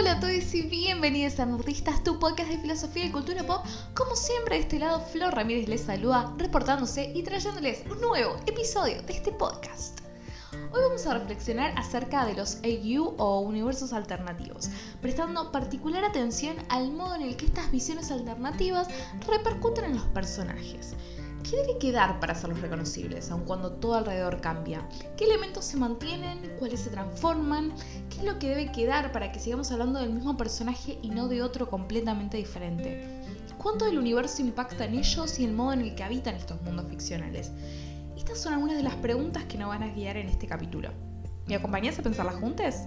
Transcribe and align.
Hola 0.00 0.12
a 0.12 0.20
todos 0.20 0.54
y 0.54 0.62
bienvenidos 0.62 1.38
a 1.40 1.44
Nerdistas, 1.44 2.02
tu 2.02 2.18
podcast 2.18 2.48
de 2.48 2.56
filosofía 2.56 3.04
y 3.04 3.10
cultura 3.10 3.44
pop. 3.44 3.62
Como 3.92 4.16
siempre, 4.16 4.54
de 4.54 4.62
este 4.62 4.78
lado, 4.78 4.98
Flor 5.12 5.34
Ramírez 5.34 5.68
les 5.68 5.82
saluda, 5.82 6.32
reportándose 6.38 7.12
y 7.14 7.22
trayéndoles 7.22 7.84
un 7.84 8.00
nuevo 8.00 8.36
episodio 8.46 9.02
de 9.02 9.12
este 9.12 9.30
podcast. 9.30 10.00
Hoy 10.72 10.80
vamos 10.80 11.06
a 11.06 11.18
reflexionar 11.18 11.74
acerca 11.76 12.24
de 12.24 12.32
los 12.32 12.60
AU 12.64 13.14
o 13.18 13.40
universos 13.40 13.92
alternativos, 13.92 14.70
prestando 15.02 15.52
particular 15.52 16.02
atención 16.02 16.56
al 16.70 16.92
modo 16.92 17.16
en 17.16 17.22
el 17.22 17.36
que 17.36 17.44
estas 17.44 17.70
visiones 17.70 18.10
alternativas 18.10 18.88
repercuten 19.28 19.84
en 19.84 19.96
los 19.96 20.06
personajes. 20.06 20.94
¿Qué 21.42 21.56
debe 21.56 21.78
quedar 21.78 22.20
para 22.20 22.34
hacerlos 22.34 22.60
reconocibles, 22.60 23.30
aun 23.30 23.44
cuando 23.44 23.72
todo 23.72 23.94
alrededor 23.94 24.40
cambia? 24.40 24.86
¿Qué 25.16 25.24
elementos 25.24 25.64
se 25.64 25.76
mantienen? 25.76 26.38
¿Cuáles 26.58 26.80
se 26.80 26.90
transforman? 26.90 27.72
¿Qué 28.10 28.18
es 28.18 28.24
lo 28.24 28.38
que 28.38 28.48
debe 28.48 28.72
quedar 28.72 29.10
para 29.10 29.32
que 29.32 29.40
sigamos 29.40 29.70
hablando 29.72 30.00
del 30.00 30.12
mismo 30.12 30.36
personaje 30.36 30.98
y 31.02 31.08
no 31.08 31.28
de 31.28 31.42
otro 31.42 31.70
completamente 31.70 32.36
diferente? 32.36 33.22
¿Cuánto 33.58 33.86
del 33.86 33.98
universo 33.98 34.42
impacta 34.42 34.84
en 34.84 34.94
ellos 34.94 35.38
y 35.38 35.44
el 35.44 35.52
modo 35.52 35.72
en 35.72 35.80
el 35.80 35.94
que 35.94 36.02
habitan 36.02 36.34
estos 36.34 36.60
mundos 36.62 36.86
ficcionales? 36.88 37.50
Estas 38.16 38.38
son 38.38 38.52
algunas 38.52 38.76
de 38.76 38.82
las 38.82 38.94
preguntas 38.96 39.44
que 39.44 39.58
nos 39.58 39.68
van 39.68 39.82
a 39.82 39.88
guiar 39.88 40.18
en 40.18 40.28
este 40.28 40.46
capítulo. 40.46 40.90
¿Me 41.46 41.56
acompañas 41.56 41.98
a 41.98 42.02
pensarlas 42.02 42.36
juntas? 42.36 42.86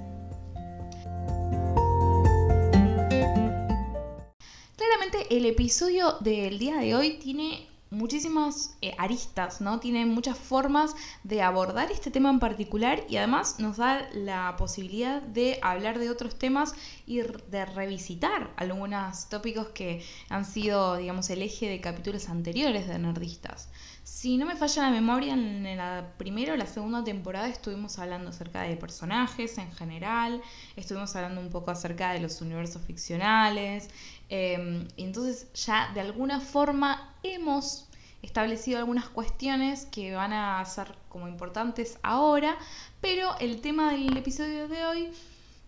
Claramente 4.78 5.36
el 5.36 5.46
episodio 5.46 6.14
del 6.22 6.60
día 6.60 6.78
de 6.78 6.96
hoy 6.96 7.18
tiene 7.20 7.73
muchísimas 7.94 8.76
eh, 8.82 8.94
aristas, 8.98 9.62
¿no? 9.62 9.80
Tiene 9.80 10.06
muchas 10.06 10.38
formas 10.38 10.96
de 11.24 11.42
abordar 11.42 11.92
este 11.92 12.12
tema 12.12 12.30
en 12.30 12.40
particular 12.40 13.04
y 13.08 13.18
además 13.18 13.60
nos 13.60 13.78
da 13.78 14.10
la 14.14 14.56
posibilidad 14.58 15.22
de 15.22 15.60
hablar 15.62 16.00
de 16.00 16.10
otros 16.10 16.38
temas 16.38 16.74
y 17.06 17.18
de 17.18 17.66
revisitar 17.66 18.52
algunos 18.58 19.30
tópicos 19.30 19.70
que 19.70 20.04
han 20.30 20.46
sido, 20.46 20.98
digamos, 20.98 21.30
el 21.30 21.42
eje 21.42 21.70
de 21.70 21.82
capítulos 21.82 22.30
anteriores 22.30 22.88
de 22.88 23.00
Nerdistas. 23.00 23.70
Si 24.04 24.38
no 24.38 24.46
me 24.46 24.58
falla 24.58 24.84
la 24.84 24.92
memoria, 24.92 25.34
en 25.34 25.78
la 25.78 26.14
primera 26.18 26.54
o 26.54 26.58
la 26.58 26.66
segunda 26.66 27.04
temporada 27.06 27.48
estuvimos 27.48 27.98
hablando 28.00 28.32
acerca 28.32 28.64
de 28.64 28.76
personajes 28.76 29.58
en 29.58 29.72
general, 29.72 30.42
estuvimos 30.76 31.16
hablando 31.16 31.40
un 31.40 31.50
poco 31.50 31.72
acerca 31.72 32.12
de 32.12 32.20
los 32.20 32.42
universos 32.42 32.82
ficcionales, 32.82 33.90
eh, 34.30 34.88
entonces 34.98 35.48
ya 35.54 35.92
de 35.94 36.02
alguna 36.02 36.42
forma 36.42 37.16
hemos 37.24 37.88
establecido 38.24 38.80
algunas 38.80 39.08
cuestiones 39.10 39.86
que 39.86 40.16
van 40.16 40.34
a 40.34 40.66
ser 40.66 40.96
como 41.10 41.28
importantes 41.28 42.00
ahora, 42.02 42.58
pero 43.02 43.38
el 43.40 43.62
tema 43.62 43.92
del 43.92 44.18
episodio 44.18 44.68
de 44.68 44.86
hoy 44.86 45.12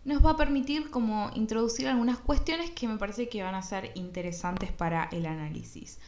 nos 0.05 0.25
va 0.25 0.31
a 0.31 0.37
permitir 0.37 0.89
como 0.89 1.29
introducir 1.35 1.87
algunas 1.87 2.17
cuestiones 2.17 2.71
que 2.71 2.87
me 2.87 2.97
parece 2.97 3.27
que 3.27 3.43
van 3.43 3.55
a 3.55 3.61
ser 3.61 3.91
interesantes 3.95 4.71
para 4.71 5.09
el 5.11 5.25
análisis. 5.25 5.99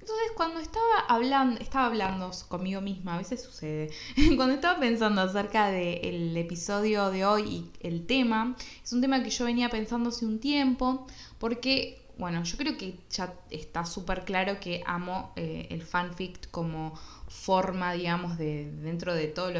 Entonces, 0.00 0.32
cuando 0.34 0.58
estaba 0.58 0.98
hablando, 1.08 1.60
estaba 1.60 1.86
hablando 1.86 2.32
conmigo 2.48 2.80
misma, 2.80 3.14
a 3.14 3.18
veces 3.18 3.40
sucede, 3.40 3.88
cuando 4.36 4.54
estaba 4.54 4.80
pensando 4.80 5.20
acerca 5.20 5.70
del 5.70 6.36
episodio 6.36 7.10
de 7.10 7.24
hoy 7.24 7.42
y 7.42 7.70
el 7.86 8.04
tema, 8.04 8.56
es 8.82 8.92
un 8.92 9.00
tema 9.00 9.22
que 9.22 9.30
yo 9.30 9.44
venía 9.44 9.68
pensando 9.68 10.08
hace 10.08 10.26
un 10.26 10.40
tiempo, 10.40 11.06
porque 11.38 12.01
bueno, 12.18 12.44
yo 12.44 12.56
creo 12.56 12.76
que 12.76 12.98
ya 13.10 13.34
está 13.50 13.84
súper 13.84 14.24
claro 14.24 14.60
que 14.60 14.82
amo 14.86 15.32
eh, 15.36 15.66
el 15.70 15.82
fanfic 15.82 16.50
como 16.50 16.94
forma, 17.28 17.92
digamos, 17.94 18.36
de 18.38 18.70
dentro 18.70 19.14
de 19.14 19.26
todas 19.28 19.54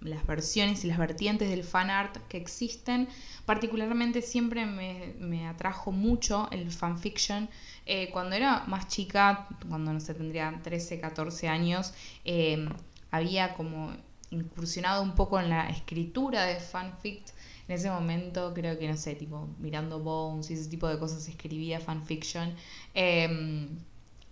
las, 0.00 0.26
versiones 0.26 0.84
y 0.84 0.88
las 0.88 0.98
vertientes 0.98 1.48
del 1.48 1.64
fan 1.64 1.90
art 1.90 2.16
que 2.28 2.36
existen. 2.36 3.08
Particularmente 3.46 4.22
siempre 4.22 4.66
me, 4.66 5.48
atrajo 5.48 5.92
mucho 5.92 6.48
el 6.50 6.70
fanfiction. 6.70 7.48
Eh, 7.86 8.10
cuando 8.12 8.36
era 8.36 8.64
más 8.66 8.88
chica, 8.88 9.48
cuando 9.68 9.92
no 9.92 10.00
sé, 10.00 10.14
tendría 10.14 10.60
13, 10.62 11.00
14 11.00 11.48
años, 11.48 11.94
eh, 12.24 12.68
había 13.10 13.54
como 13.54 13.92
incursionado 14.30 15.02
un 15.02 15.14
poco 15.14 15.40
en 15.40 15.48
la 15.48 15.68
escritura 15.68 16.44
de 16.44 16.60
fanfic 16.60 17.33
en 17.68 17.74
ese 17.74 17.90
momento 17.90 18.52
creo 18.54 18.78
que, 18.78 18.88
no 18.88 18.96
sé, 18.96 19.14
tipo, 19.14 19.48
mirando 19.58 20.00
Bones 20.00 20.50
y 20.50 20.54
ese 20.54 20.68
tipo 20.68 20.88
de 20.88 20.98
cosas 20.98 21.26
escribía 21.28 21.80
fanfiction. 21.80 22.54
Eh, 22.94 23.68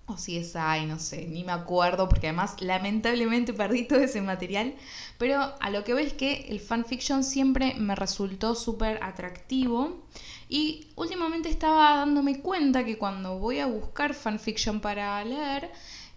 o 0.06 0.16
si 0.16 0.37
es 0.37 0.56
ahí, 0.56 0.87
no 0.87 0.98
sé, 0.98 1.26
ni 1.28 1.44
me 1.44 1.53
acuerdo, 1.53 2.09
porque 2.09 2.28
además 2.28 2.60
lamentablemente 2.60 3.53
perdí 3.53 3.87
todo 3.87 4.00
ese 4.00 4.21
material. 4.21 4.75
Pero 5.19 5.54
a 5.60 5.71
lo 5.71 5.84
que 5.84 5.94
ves 5.94 6.12
que 6.12 6.47
el 6.48 6.60
fanfiction 6.60 7.25
siempre 7.25 7.75
me 7.75 7.94
resultó 7.94 8.54
súper 8.54 9.03
atractivo. 9.03 10.03
Y 10.48 10.88
últimamente 10.97 11.48
estaba 11.48 11.97
dándome 11.97 12.41
cuenta 12.41 12.84
que 12.84 12.98
cuando 12.98 13.38
voy 13.38 13.60
a 13.60 13.66
buscar 13.66 14.12
fanfiction 14.12 14.81
para 14.81 15.25
leer, 15.25 15.71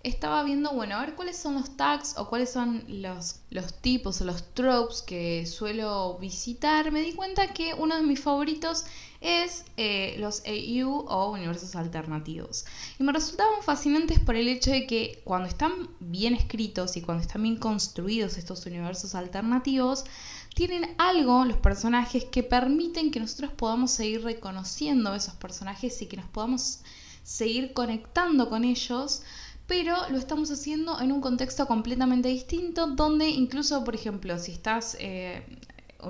estaba 0.06 0.44
viendo, 0.44 0.72
bueno, 0.72 0.96
a 0.96 1.02
ver 1.02 1.16
cuáles 1.16 1.36
son 1.36 1.56
los 1.56 1.76
tags 1.78 2.16
o 2.18 2.30
cuáles 2.30 2.52
son 2.52 2.84
los, 2.88 3.40
los 3.50 3.74
tipos 3.82 4.22
o 4.22 4.26
los 4.26 4.54
tropes 4.54 5.02
que 5.02 5.48
suelo 5.48 6.20
visitar. 6.20 6.92
Me 6.92 7.02
di 7.02 7.14
cuenta 7.14 7.54
que 7.54 7.74
uno 7.74 7.96
de 7.96 8.04
mis 8.04 8.20
favoritos 8.20 8.86
es 9.20 9.66
eh, 9.78 10.16
los 10.20 10.44
AU 10.46 11.06
o 11.08 11.32
universos 11.32 11.76
alternativos. 11.76 12.66
Y 13.00 13.04
me 13.04 13.14
resultaban 13.14 13.64
fascinantes 13.64 14.20
por 14.20 14.36
el 14.36 14.48
hecho 14.48 14.70
de 14.70 14.86
que 14.86 15.22
cuando 15.24 15.48
están 15.48 15.90
bien 16.00 16.36
escritos 16.36 16.96
y 16.98 17.02
cuando 17.02 17.24
están 17.24 17.42
bien 17.42 17.58
construidos 17.58 18.38
estos 18.38 18.64
universos 18.68 19.16
alternativos, 19.16 20.06
tienen 20.54 20.94
algo 21.00 21.46
los 21.46 21.58
personajes 21.58 22.26
que 22.26 22.44
permiten 22.44 23.10
que 23.10 23.20
nosotros 23.20 23.52
podamos 23.54 23.90
seguir 23.90 24.24
reconociendo 24.24 25.16
esos 25.16 25.34
personajes 25.34 26.00
y 26.04 26.06
que 26.06 26.18
nos 26.18 26.28
podamos 26.28 26.82
seguir 27.24 27.74
conectando 27.74 28.50
con 28.50 28.64
ellos 28.64 29.24
pero 29.68 29.96
lo 30.10 30.18
estamos 30.18 30.52
haciendo 30.52 31.00
en 31.02 31.12
un 31.12 31.22
contexto 31.22 31.68
completamente 31.68 32.30
distinto, 32.30 32.88
donde 32.88 33.30
incluso, 33.30 33.84
por 33.84 33.96
ejemplo, 33.96 34.38
si 34.40 34.52
estás... 34.52 34.98
Eh, 35.00 35.44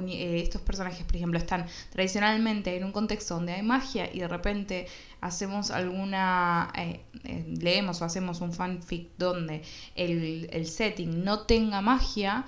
eh, 0.08 0.42
estos 0.42 0.62
personajes, 0.62 1.06
por 1.06 1.16
ejemplo, 1.16 1.40
están 1.40 1.68
tradicionalmente 1.92 2.76
en 2.76 2.84
un 2.84 2.92
contexto 2.92 3.36
donde 3.36 3.54
hay 3.54 3.62
magia 3.62 4.14
y 4.14 4.20
de 4.20 4.28
repente 4.28 4.88
hacemos 5.22 5.72
alguna, 5.72 6.70
eh, 6.76 7.00
leemos 7.62 8.02
o 8.02 8.06
hacemos 8.06 8.42
un 8.42 8.52
fanfic 8.52 9.12
donde 9.18 9.62
el, 9.96 10.50
el 10.52 10.68
setting 10.68 11.24
no 11.24 11.42
tenga 11.42 11.80
magia, 11.80 12.46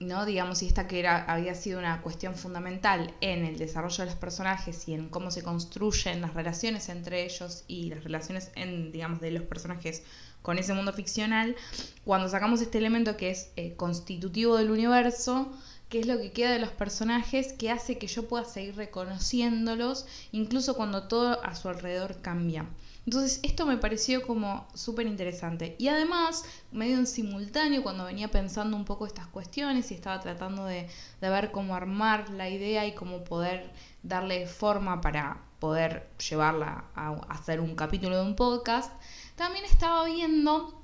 ¿no? 0.00 0.24
Digamos, 0.24 0.58
si 0.58 0.66
esta 0.66 0.86
que 0.86 1.00
era, 1.00 1.24
había 1.24 1.54
sido 1.54 1.78
una 1.78 2.02
cuestión 2.02 2.34
fundamental 2.34 3.12
en 3.20 3.44
el 3.44 3.58
desarrollo 3.58 4.04
de 4.04 4.06
los 4.06 4.14
personajes 4.18 4.86
y 4.88 4.94
en 4.94 5.08
cómo 5.08 5.30
se 5.30 5.42
construyen 5.42 6.20
las 6.20 6.34
relaciones 6.34 6.88
entre 6.88 7.24
ellos 7.24 7.64
y 7.66 7.90
las 7.90 8.04
relaciones 8.04 8.50
en, 8.54 8.92
digamos, 8.92 9.20
de 9.20 9.32
los 9.32 9.42
personajes 9.44 10.02
con 10.42 10.58
ese 10.58 10.72
mundo 10.72 10.92
ficcional, 10.92 11.56
cuando 12.04 12.28
sacamos 12.28 12.60
este 12.60 12.78
elemento 12.78 13.16
que 13.16 13.30
es 13.30 13.50
eh, 13.56 13.74
constitutivo 13.74 14.56
del 14.56 14.70
universo, 14.70 15.52
que 15.88 16.00
es 16.00 16.06
lo 16.06 16.18
que 16.18 16.32
queda 16.32 16.52
de 16.52 16.58
los 16.58 16.70
personajes 16.70 17.52
que 17.54 17.70
hace 17.70 17.98
que 17.98 18.06
yo 18.06 18.28
pueda 18.28 18.44
seguir 18.44 18.76
reconociéndolos, 18.76 20.06
incluso 20.32 20.76
cuando 20.76 21.08
todo 21.08 21.42
a 21.44 21.54
su 21.54 21.68
alrededor 21.68 22.20
cambia. 22.20 22.66
Entonces 23.08 23.40
esto 23.42 23.64
me 23.64 23.78
pareció 23.78 24.26
como 24.26 24.68
súper 24.74 25.06
interesante. 25.06 25.76
Y 25.78 25.88
además, 25.88 26.44
medio 26.72 26.98
en 26.98 27.06
simultáneo, 27.06 27.82
cuando 27.82 28.04
venía 28.04 28.30
pensando 28.30 28.76
un 28.76 28.84
poco 28.84 29.06
estas 29.06 29.26
cuestiones 29.28 29.90
y 29.90 29.94
estaba 29.94 30.20
tratando 30.20 30.66
de, 30.66 30.86
ver 31.22 31.50
cómo 31.50 31.74
armar 31.74 32.28
la 32.28 32.50
idea 32.50 32.84
y 32.86 32.94
cómo 32.94 33.24
poder 33.24 33.72
darle 34.02 34.46
forma 34.46 35.00
para 35.00 35.40
poder 35.58 36.10
llevarla 36.28 36.84
a, 36.94 37.14
hacer 37.30 37.62
un 37.62 37.74
capítulo 37.76 38.14
de 38.14 38.26
un 38.26 38.36
podcast, 38.36 38.92
también 39.36 39.64
estaba 39.64 40.04
viendo, 40.04 40.78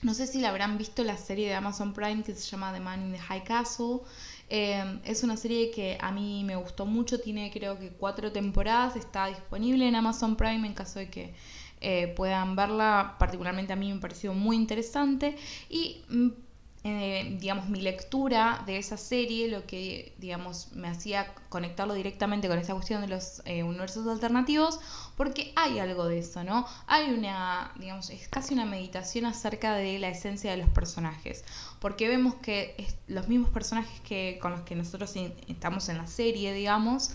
no 0.00 0.14
sé 0.14 0.26
si 0.26 0.40
la 0.40 0.48
habrán 0.48 0.78
visto 0.78 1.04
la 1.04 1.18
serie 1.18 1.48
de 1.48 1.54
Amazon 1.54 1.92
Prime 1.92 2.22
que 2.22 2.34
se 2.34 2.48
llama 2.50 2.72
The 2.72 2.80
Man 2.80 3.02
in 3.02 3.12
the 3.12 3.18
High 3.18 3.44
Castle. 3.44 3.98
Eh, 4.50 5.00
es 5.04 5.22
una 5.22 5.36
serie 5.36 5.70
que 5.70 5.98
a 6.00 6.10
mí 6.10 6.42
me 6.44 6.56
gustó 6.56 6.86
mucho, 6.86 7.20
tiene 7.20 7.50
creo 7.50 7.78
que 7.78 7.90
cuatro 7.90 8.32
temporadas, 8.32 8.96
está 8.96 9.26
disponible 9.26 9.86
en 9.86 9.94
Amazon 9.94 10.36
Prime 10.36 10.66
en 10.66 10.74
caso 10.74 10.98
de 10.98 11.10
que 11.10 11.34
eh, 11.80 12.08
puedan 12.16 12.56
verla. 12.56 13.16
Particularmente 13.18 13.72
a 13.72 13.76
mí 13.76 13.92
me 13.92 14.00
pareció 14.00 14.32
muy 14.32 14.56
interesante 14.56 15.36
y 15.68 16.02
mm, 16.08 16.28
eh, 16.84 17.36
digamos, 17.40 17.68
mi 17.68 17.80
lectura 17.82 18.62
de 18.64 18.78
esa 18.78 18.96
serie, 18.96 19.48
lo 19.48 19.66
que, 19.66 20.14
digamos, 20.18 20.72
me 20.72 20.88
hacía 20.88 21.34
conectarlo 21.50 21.92
directamente 21.92 22.48
con 22.48 22.58
esta 22.58 22.72
cuestión 22.72 23.02
de 23.02 23.08
los 23.08 23.42
universos 23.46 24.06
alternativos, 24.06 24.80
porque 25.16 25.52
hay 25.56 25.80
algo 25.80 26.06
de 26.06 26.20
eso, 26.20 26.44
¿no? 26.44 26.66
Hay 26.86 27.10
una, 27.10 27.72
digamos, 27.78 28.10
es 28.10 28.28
casi 28.28 28.54
una 28.54 28.64
meditación 28.64 29.26
acerca 29.26 29.74
de 29.74 29.98
la 29.98 30.08
esencia 30.08 30.52
de 30.52 30.58
los 30.58 30.70
personajes, 30.70 31.44
porque 31.80 32.08
vemos 32.08 32.34
que 32.36 32.86
los 33.06 33.28
mismos 33.28 33.50
personajes 33.50 34.00
que 34.00 34.38
con 34.40 34.52
los 34.52 34.62
que 34.62 34.74
nosotros 34.74 35.14
estamos 35.46 35.88
en 35.88 35.98
la 35.98 36.06
serie, 36.06 36.52
digamos, 36.52 37.10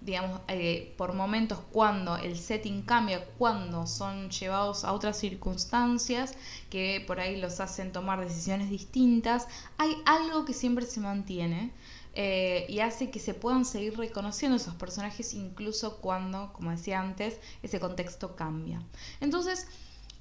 digamos, 0.00 0.40
eh, 0.48 0.94
por 0.96 1.12
momentos 1.12 1.58
cuando 1.72 2.16
el 2.16 2.38
setting 2.38 2.82
cambia, 2.82 3.24
cuando 3.38 3.86
son 3.86 4.30
llevados 4.30 4.84
a 4.84 4.92
otras 4.92 5.18
circunstancias 5.18 6.34
que 6.70 7.04
por 7.06 7.20
ahí 7.20 7.36
los 7.36 7.60
hacen 7.60 7.92
tomar 7.92 8.20
decisiones 8.20 8.70
distintas, 8.70 9.46
hay 9.76 9.94
algo 10.06 10.44
que 10.44 10.54
siempre 10.54 10.86
se 10.86 11.00
mantiene. 11.00 11.72
Eh, 12.14 12.66
y 12.68 12.80
hace 12.80 13.08
que 13.08 13.20
se 13.20 13.34
puedan 13.34 13.64
seguir 13.64 13.96
reconociendo 13.96 14.56
esos 14.56 14.74
personajes 14.74 15.32
incluso 15.32 15.98
cuando, 15.98 16.52
como 16.52 16.72
decía 16.72 16.98
antes, 16.98 17.38
ese 17.62 17.78
contexto 17.78 18.34
cambia. 18.34 18.82
Entonces, 19.20 19.68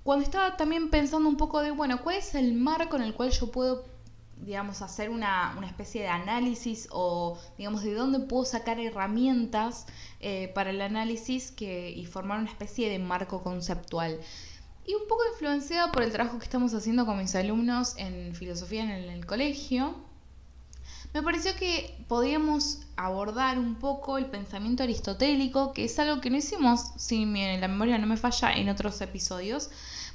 cuando 0.10 0.26
estaba 0.26 0.58
también 0.58 0.90
pensando 0.90 1.30
un 1.30 1.38
poco 1.38 1.62
de, 1.62 1.70
bueno, 1.70 2.02
¿cuál 2.02 2.16
es 2.16 2.34
el 2.34 2.56
marco 2.56 2.96
en 2.96 3.04
el 3.04 3.14
cual 3.14 3.30
yo 3.30 3.52
puedo 3.52 3.86
digamos, 4.44 4.82
hacer 4.82 5.12
una, 5.12 5.56
especie 5.68 6.02
de 6.02 6.08
análisis 6.08 6.88
o, 6.90 7.38
digamos, 7.60 7.84
de 7.84 7.94
dónde 7.94 8.20
puedo 8.22 8.44
sacar 8.44 8.80
herramientas 8.80 9.86
eh, 10.20 10.52
para 10.56 10.72
el 10.72 10.82
análisis 10.82 11.52
que, 11.52 11.92
y 11.92 12.08
formar 12.08 12.40
una 12.40 12.50
especie 12.50 12.90
de 12.90 12.98
marco 12.98 13.44
conceptual. 13.44 14.20
Y 14.84 14.96
un 14.96 15.08
poco 15.08 15.22
influenciada 15.32 15.92
por 15.92 16.02
el 16.02 16.12
trabajo 16.12 16.40
que 16.40 16.46
estamos 16.46 16.74
haciendo 16.74 17.06
con 17.06 17.20
mis 17.20 17.36
alumnos 17.36 17.94
en 17.98 18.34
filosofía 18.34 18.82
en 18.86 19.12
el, 19.12 19.28
colegio, 19.28 19.94
me 21.14 21.22
pareció 21.22 21.56
que 21.56 22.04
podíamos 22.08 22.80
abordar 23.06 23.58
un 23.58 23.76
poco 23.76 24.18
el 24.18 24.26
pensamiento 24.26 24.84
aristotélico, 24.84 25.74
que 25.74 25.86
es 25.86 25.98
algo 26.00 26.20
que 26.20 26.30
no 26.30 26.38
hicimos, 26.38 26.92
si 26.98 27.26
la 27.26 27.68
memoria 27.68 27.98
no 27.98 28.08
me 28.08 28.18
falla, 28.18 28.52
en 28.54 28.68
otros 28.68 29.00
episodios, 29.00 29.70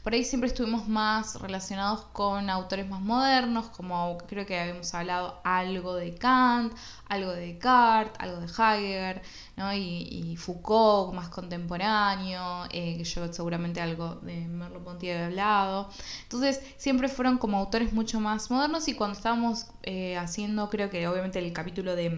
por 0.04 0.12
ahí 0.12 0.22
siempre 0.22 0.48
estuvimos 0.48 0.86
más 0.86 1.40
relacionados 1.40 2.02
con 2.12 2.50
autores 2.50 2.86
más 2.86 3.00
modernos, 3.00 3.70
como 3.70 4.19
creo 4.28 4.44
que 4.44 4.60
habíamos 4.60 4.92
hablado 4.92 5.40
algo 5.44 5.94
de 5.96 6.14
Kant, 6.14 6.75
algo 7.08 7.32
de 7.32 7.54
Descartes, 7.54 8.20
algo 8.20 8.40
de 8.40 8.46
Heidegger, 8.46 9.22
¿no? 9.56 9.72
y, 9.72 10.36
Foucault 10.36 11.14
más 11.14 11.31
contemporáneo, 11.31 12.66
eh, 12.70 12.98
que 12.98 13.04
yo 13.04 13.32
seguramente 13.32 13.81
algo 13.81 14.16
de 14.16 14.46
Merleau-Ponty 14.46 15.10
había 15.10 15.26
hablado. 15.26 15.88
Entonces 16.25 16.60
siempre 16.76 17.08
fueron 17.08 17.38
como 17.38 17.56
autores 17.56 17.94
mucho 17.94 18.20
más 18.20 18.50
modernos 18.50 18.86
y 18.88 18.94
cuando 18.94 19.16
estábamos 19.16 19.69
eh, 19.84 20.19
haciendo, 20.19 20.69
creo 20.69 20.90
que 20.90 21.08
obviamente 21.08 21.38
el 21.38 21.50
capítulo 21.54 21.96
de 21.96 22.10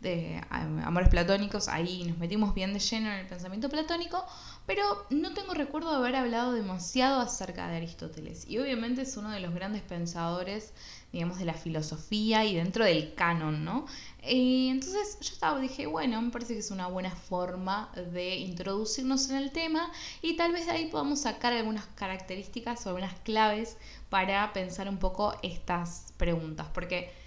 de 0.00 0.42
Amores 0.48 1.10
Platónicos, 1.10 1.68
ahí 1.68 2.04
nos 2.04 2.16
metimos 2.16 2.54
bien 2.54 2.72
de 2.72 2.80
lleno 2.80 3.10
en 3.10 3.18
el 3.18 3.26
pensamiento 3.26 3.68
platónico, 3.68 4.24
pero 4.66 5.06
no 5.10 5.34
tengo 5.34 5.52
recuerdo 5.52 5.90
de 5.90 5.96
haber 5.96 6.16
hablado 6.16 6.52
demasiado 6.52 7.20
acerca 7.20 7.68
de 7.68 7.76
Aristóteles. 7.76 8.48
Y 8.48 8.58
obviamente 8.58 9.02
es 9.02 9.16
uno 9.18 9.30
de 9.30 9.40
los 9.40 9.54
grandes 9.54 9.82
pensadores, 9.82 10.72
digamos, 11.12 11.38
de 11.38 11.44
la 11.44 11.52
filosofía 11.52 12.46
y 12.46 12.54
dentro 12.54 12.84
del 12.84 13.14
canon, 13.14 13.62
¿no? 13.64 13.84
Y 14.26 14.68
entonces 14.68 15.18
yo 15.20 15.34
estaba, 15.34 15.60
dije, 15.60 15.86
bueno, 15.86 16.22
me 16.22 16.30
parece 16.30 16.54
que 16.54 16.60
es 16.60 16.70
una 16.70 16.86
buena 16.86 17.10
forma 17.10 17.92
de 18.12 18.36
introducirnos 18.36 19.28
en 19.28 19.36
el 19.36 19.52
tema 19.52 19.90
y 20.22 20.36
tal 20.36 20.52
vez 20.52 20.64
de 20.64 20.72
ahí 20.72 20.86
podamos 20.86 21.20
sacar 21.20 21.52
algunas 21.52 21.86
características 21.94 22.86
o 22.86 22.88
algunas 22.88 23.18
claves 23.20 23.76
para 24.08 24.50
pensar 24.54 24.88
un 24.88 24.98
poco 24.98 25.34
estas 25.42 26.14
preguntas, 26.16 26.68
porque 26.72 27.19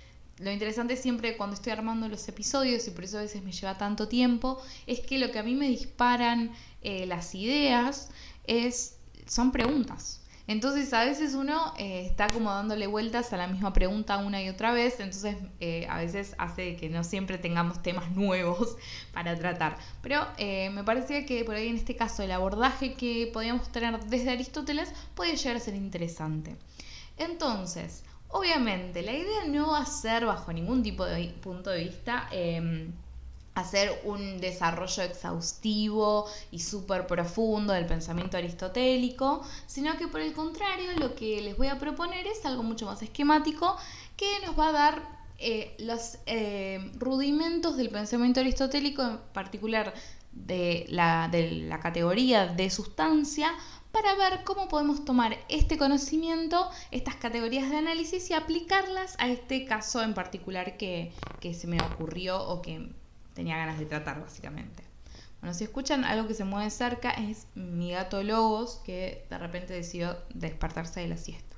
lo 0.43 0.51
interesante 0.51 0.95
siempre 0.95 1.37
cuando 1.37 1.55
estoy 1.55 1.71
armando 1.71 2.07
los 2.09 2.27
episodios, 2.27 2.87
y 2.87 2.91
por 2.91 3.05
eso 3.05 3.17
a 3.17 3.21
veces 3.21 3.41
me 3.43 3.51
lleva 3.51 3.77
tanto 3.77 4.07
tiempo, 4.07 4.61
es 4.87 4.99
que 4.99 5.17
lo 5.17 5.31
que 5.31 5.39
a 5.39 5.43
mí 5.43 5.55
me 5.55 5.69
disparan 5.69 6.51
eh, 6.81 7.05
las 7.05 7.33
ideas 7.33 8.09
es, 8.45 8.97
son 9.25 9.51
preguntas. 9.51 10.19
Entonces 10.45 10.93
a 10.93 11.05
veces 11.05 11.35
uno 11.35 11.73
eh, 11.77 12.05
está 12.05 12.27
como 12.27 12.51
dándole 12.51 12.87
vueltas 12.87 13.31
a 13.31 13.37
la 13.37 13.47
misma 13.47 13.71
pregunta 13.71 14.17
una 14.17 14.43
y 14.43 14.49
otra 14.49 14.73
vez, 14.73 14.99
entonces 14.99 15.37
eh, 15.61 15.87
a 15.89 15.97
veces 15.99 16.35
hace 16.37 16.75
que 16.75 16.89
no 16.89 17.05
siempre 17.05 17.37
tengamos 17.37 17.81
temas 17.81 18.11
nuevos 18.11 18.75
para 19.13 19.37
tratar. 19.37 19.77
Pero 20.01 20.27
me 20.37 20.83
parecía 20.83 21.25
que 21.25 21.45
por 21.45 21.55
ahí 21.55 21.69
en 21.69 21.77
este 21.77 21.95
caso 21.95 22.23
el 22.23 22.31
abordaje 22.31 22.95
que 22.95 23.29
podíamos 23.31 23.71
tener 23.71 23.97
desde 24.03 24.31
Aristóteles 24.31 24.91
podía 25.15 25.35
llegar 25.35 25.55
a 25.55 25.59
ser 25.61 25.75
interesante. 25.75 26.57
Entonces, 27.17 28.03
Obviamente, 28.33 29.03
la 29.03 29.13
idea 29.13 29.45
no 29.45 29.71
va 29.71 29.80
a 29.80 29.85
ser, 29.85 30.25
bajo 30.25 30.51
ningún 30.51 30.81
tipo 30.81 31.06
de 31.06 31.27
punto 31.39 31.69
de 31.69 31.83
vista, 31.83 32.27
em, 32.31 32.91
hacer 33.53 34.01
un 34.06 34.39
desarrollo 34.39 35.03
exhaustivo 35.03 36.25
y 36.50 36.57
súper 36.57 37.06
profundo 37.06 37.74
del 37.74 37.85
pensamiento 37.85 38.35
aristotélico, 38.38 39.44
sino 39.68 39.95
que 39.97 40.07
por 40.07 40.19
el 40.19 40.33
contrario 40.33 40.94
lo 40.97 41.13
que 41.13 41.41
les 41.41 41.56
voy 41.56 41.68
a 41.68 41.77
proponer 41.77 42.25
es 42.25 42.44
algo 42.44 42.63
mucho 42.63 42.88
más 42.88 43.03
esquemático 43.03 43.77
que 44.18 44.39
nos 44.44 44.57
va 44.57 44.69
a 44.69 44.71
dar 44.71 45.01
eh, 45.38 45.75
los 45.77 46.18
eh, 46.25 46.91
rudimentos 46.97 47.77
del 47.77 47.91
pensamiento 47.91 48.39
aristotélico, 48.39 49.03
en 49.03 49.19
particular 49.31 49.94
de 50.31 50.88
la, 50.89 51.29
de 51.31 51.51
la 51.51 51.79
categoría 51.79 52.47
de 52.47 52.71
sustancia, 52.71 53.51
para 53.93 54.15
ver 54.15 54.43
cómo 54.43 54.67
podemos 54.67 55.05
tomar 55.05 55.37
este 55.49 55.77
conocimiento, 55.77 56.67
estas 56.89 57.15
categorías 57.15 57.69
de 57.69 57.77
análisis 57.77 58.27
y 58.31 58.33
aplicarlas 58.33 59.15
a 59.19 59.29
este 59.29 59.65
caso 59.65 60.01
en 60.01 60.15
particular 60.15 60.77
que, 60.77 61.13
se 61.53 61.67
me 61.67 61.77
ocurrió 61.79 62.41
o 62.41 62.63
que 62.63 62.89
tenía 63.35 63.55
ganas 63.55 63.77
de 63.77 63.85
tratar 63.85 64.19
básicamente. 64.19 64.83
Bueno, 65.39 65.53
si 65.53 65.63
escuchan 65.63 66.05
algo 66.05 66.27
que 66.27 66.33
se 66.33 66.43
mueve 66.43 66.71
cerca 66.71 67.11
es 67.11 67.45
mi 67.53 67.91
gato 67.91 68.23
Logos 68.23 68.81
que 68.83 69.27
de 69.29 69.37
repente 69.37 69.73
decidió 69.73 70.17
despertarse 70.33 71.01
de 71.01 71.09
la 71.09 71.17
siesta. 71.17 71.55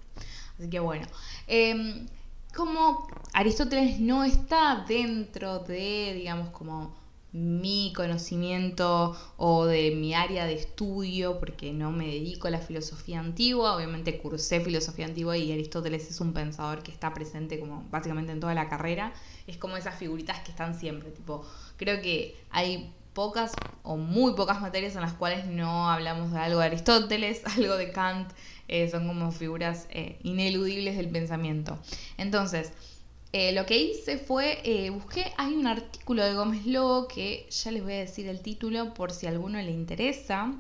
Así 0.59 0.69
que 0.69 0.79
bueno, 0.81 1.07
em, 1.47 2.05
como 2.53 3.07
Aristóteles 3.31 4.01
no 4.01 4.25
está 4.25 4.83
dentro 4.85 5.59
de, 5.59 6.13
digamos, 6.13 6.49
como 6.49 7.05
mi 7.35 7.91
conocimiento 7.93 9.13
o 9.35 9.65
de 9.65 9.91
mi 9.91 10.13
área 10.13 10.45
de 10.45 10.53
estudio, 10.53 11.37
porque 11.37 11.73
no 11.73 11.91
me 11.91 12.05
dedico 12.07 12.47
a 12.47 12.51
la 12.51 12.59
filosofía 12.59 13.19
antigua, 13.19 13.75
obviamente 13.75 14.17
cursé 14.19 14.61
filosofía 14.61 15.05
antigua 15.05 15.35
y 15.35 15.51
Aristóteles 15.51 16.09
es 16.09 16.21
un 16.21 16.31
pensador 16.31 16.81
que 16.81 16.93
está 16.93 17.13
presente 17.13 17.59
como 17.59 17.85
básicamente 17.91 18.31
en 18.31 18.39
toda 18.39 18.53
la 18.53 18.69
carrera, 18.69 19.11
es 19.47 19.57
como 19.57 19.75
esas 19.75 19.95
figuritas 19.95 20.39
que 20.39 20.51
están 20.51 20.79
siempre, 20.79 21.11
tipo, 21.11 21.45
creo 21.75 22.01
que 22.01 22.37
hay 22.51 22.93
pocas 23.11 23.51
o 23.83 23.97
muy 23.97 24.33
pocas 24.33 24.61
materias 24.61 24.95
en 24.95 25.01
las 25.01 25.13
cuales 25.13 25.45
no 25.45 25.89
hablamos 25.89 26.31
de 26.31 26.39
algo 26.39 26.59
de 26.59 26.67
Aristóteles, 26.67 27.41
algo 27.57 27.75
de 27.75 27.91
Kant, 27.91 28.31
eh, 28.69 28.89
son 28.89 29.07
como 29.07 29.33
figuras 29.33 29.87
eh, 29.89 30.19
ineludibles 30.23 30.95
del 30.95 31.09
pensamiento. 31.09 31.77
Entonces, 32.17 32.71
eh, 33.37 33.51
lo 33.51 33.65
que 33.65 33.77
hice 33.77 34.17
fue, 34.17 34.61
eh, 34.63 34.89
busqué, 34.91 35.33
hay 35.35 35.55
un 35.55 35.67
artículo 35.67 36.23
de 36.23 36.35
Gómez 36.35 36.65
Lobo 36.65 37.09
que 37.09 37.45
ya 37.49 37.69
les 37.69 37.83
voy 37.83 37.91
a 37.91 37.97
decir 37.97 38.29
el 38.29 38.39
título 38.39 38.93
por 38.93 39.11
si 39.11 39.25
a 39.25 39.29
alguno 39.29 39.61
le 39.61 39.71
interesa, 39.71 40.53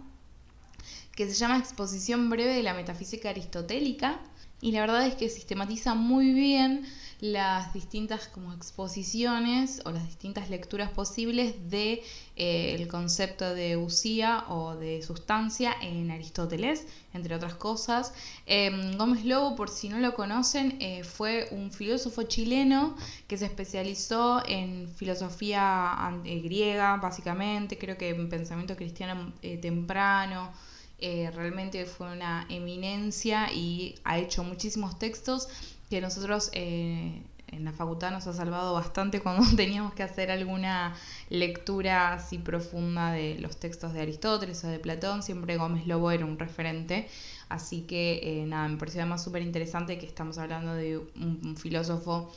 que 1.15 1.25
se 1.25 1.35
llama 1.35 1.57
Exposición 1.57 2.29
breve 2.29 2.53
de 2.53 2.63
la 2.63 2.73
metafísica 2.73 3.29
aristotélica 3.29 4.19
y 4.59 4.73
la 4.73 4.81
verdad 4.81 5.07
es 5.07 5.15
que 5.15 5.29
sistematiza 5.29 5.95
muy 5.95 6.33
bien 6.33 6.85
las 7.21 7.73
distintas 7.73 8.27
como 8.27 8.53
exposiciones 8.53 9.81
o 9.85 9.91
las 9.91 10.05
distintas 10.05 10.49
lecturas 10.49 10.89
posibles 10.91 11.69
de 11.69 12.03
eh, 12.35 12.75
el 12.75 12.87
concepto 12.87 13.55
de 13.55 13.77
usía 13.77 14.43
o 14.49 14.75
de 14.75 15.01
sustancia 15.01 15.73
en 15.81 16.11
Aristóteles, 16.11 16.85
entre 17.13 17.35
otras 17.35 17.55
cosas. 17.55 18.13
Em, 18.45 18.97
Gómez 18.97 19.23
Lobo, 19.23 19.55
por 19.55 19.69
si 19.69 19.87
no 19.87 19.99
lo 19.99 20.13
conocen, 20.13 20.77
eh, 20.81 21.03
fue 21.03 21.47
un 21.51 21.71
filósofo 21.71 22.23
chileno 22.23 22.95
que 23.27 23.37
se 23.37 23.45
especializó 23.45 24.43
en 24.45 24.89
filosofía 24.89 26.19
eh, 26.25 26.41
griega, 26.41 26.97
básicamente, 26.97 27.77
creo 27.77 27.97
que 27.97 28.09
en 28.09 28.29
pensamiento 28.29 28.75
cristiano 28.75 29.33
temprano. 29.61 30.51
realmente 30.99 31.85
fue 31.85 32.11
una 32.11 32.45
eminencia 32.49 33.51
y 33.53 33.95
ha 34.05 34.17
hecho 34.17 34.43
muchísimos 34.43 34.97
textos 34.97 35.47
que 35.89 36.01
nosotros 36.01 36.49
eh, 36.53 37.21
en 37.47 37.65
la 37.65 37.71
facultad 37.71 38.11
nos 38.11 38.27
ha 38.27 38.33
salvado 38.33 38.73
bastante 38.73 39.19
cuando 39.23 39.43
teníamos 39.55 39.93
que 39.93 40.03
hacer 40.03 40.31
alguna 40.31 40.95
lectura 41.29 42.13
así 42.13 42.37
profunda 42.37 43.11
de 43.11 43.37
los 43.39 43.57
textos 43.57 43.93
de 43.93 44.01
Aristóteles 44.01 44.63
o 44.63 44.67
de 44.67 44.79
Platón, 44.79 45.23
siempre 45.23 45.57
Gómez 45.57 45.87
Lobo 45.87 46.11
era 46.11 46.25
un 46.25 46.39
referente, 46.39 47.07
así 47.49 47.81
que 47.81 48.19
eh, 48.23 48.45
nada, 48.45 48.67
me 48.67 48.77
pareció 48.77 49.01
además 49.01 49.23
súper 49.23 49.41
interesante 49.41 49.97
que 49.97 50.05
estamos 50.05 50.37
hablando 50.37 50.73
de 50.73 50.97
un, 50.97 51.55
filósofo 51.57 52.31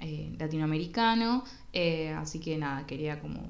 eh, 0.00 0.34
latinoamericano, 0.38 1.44
así 2.16 2.40
que 2.40 2.56
nada, 2.56 2.86
quería 2.86 3.20
como 3.20 3.40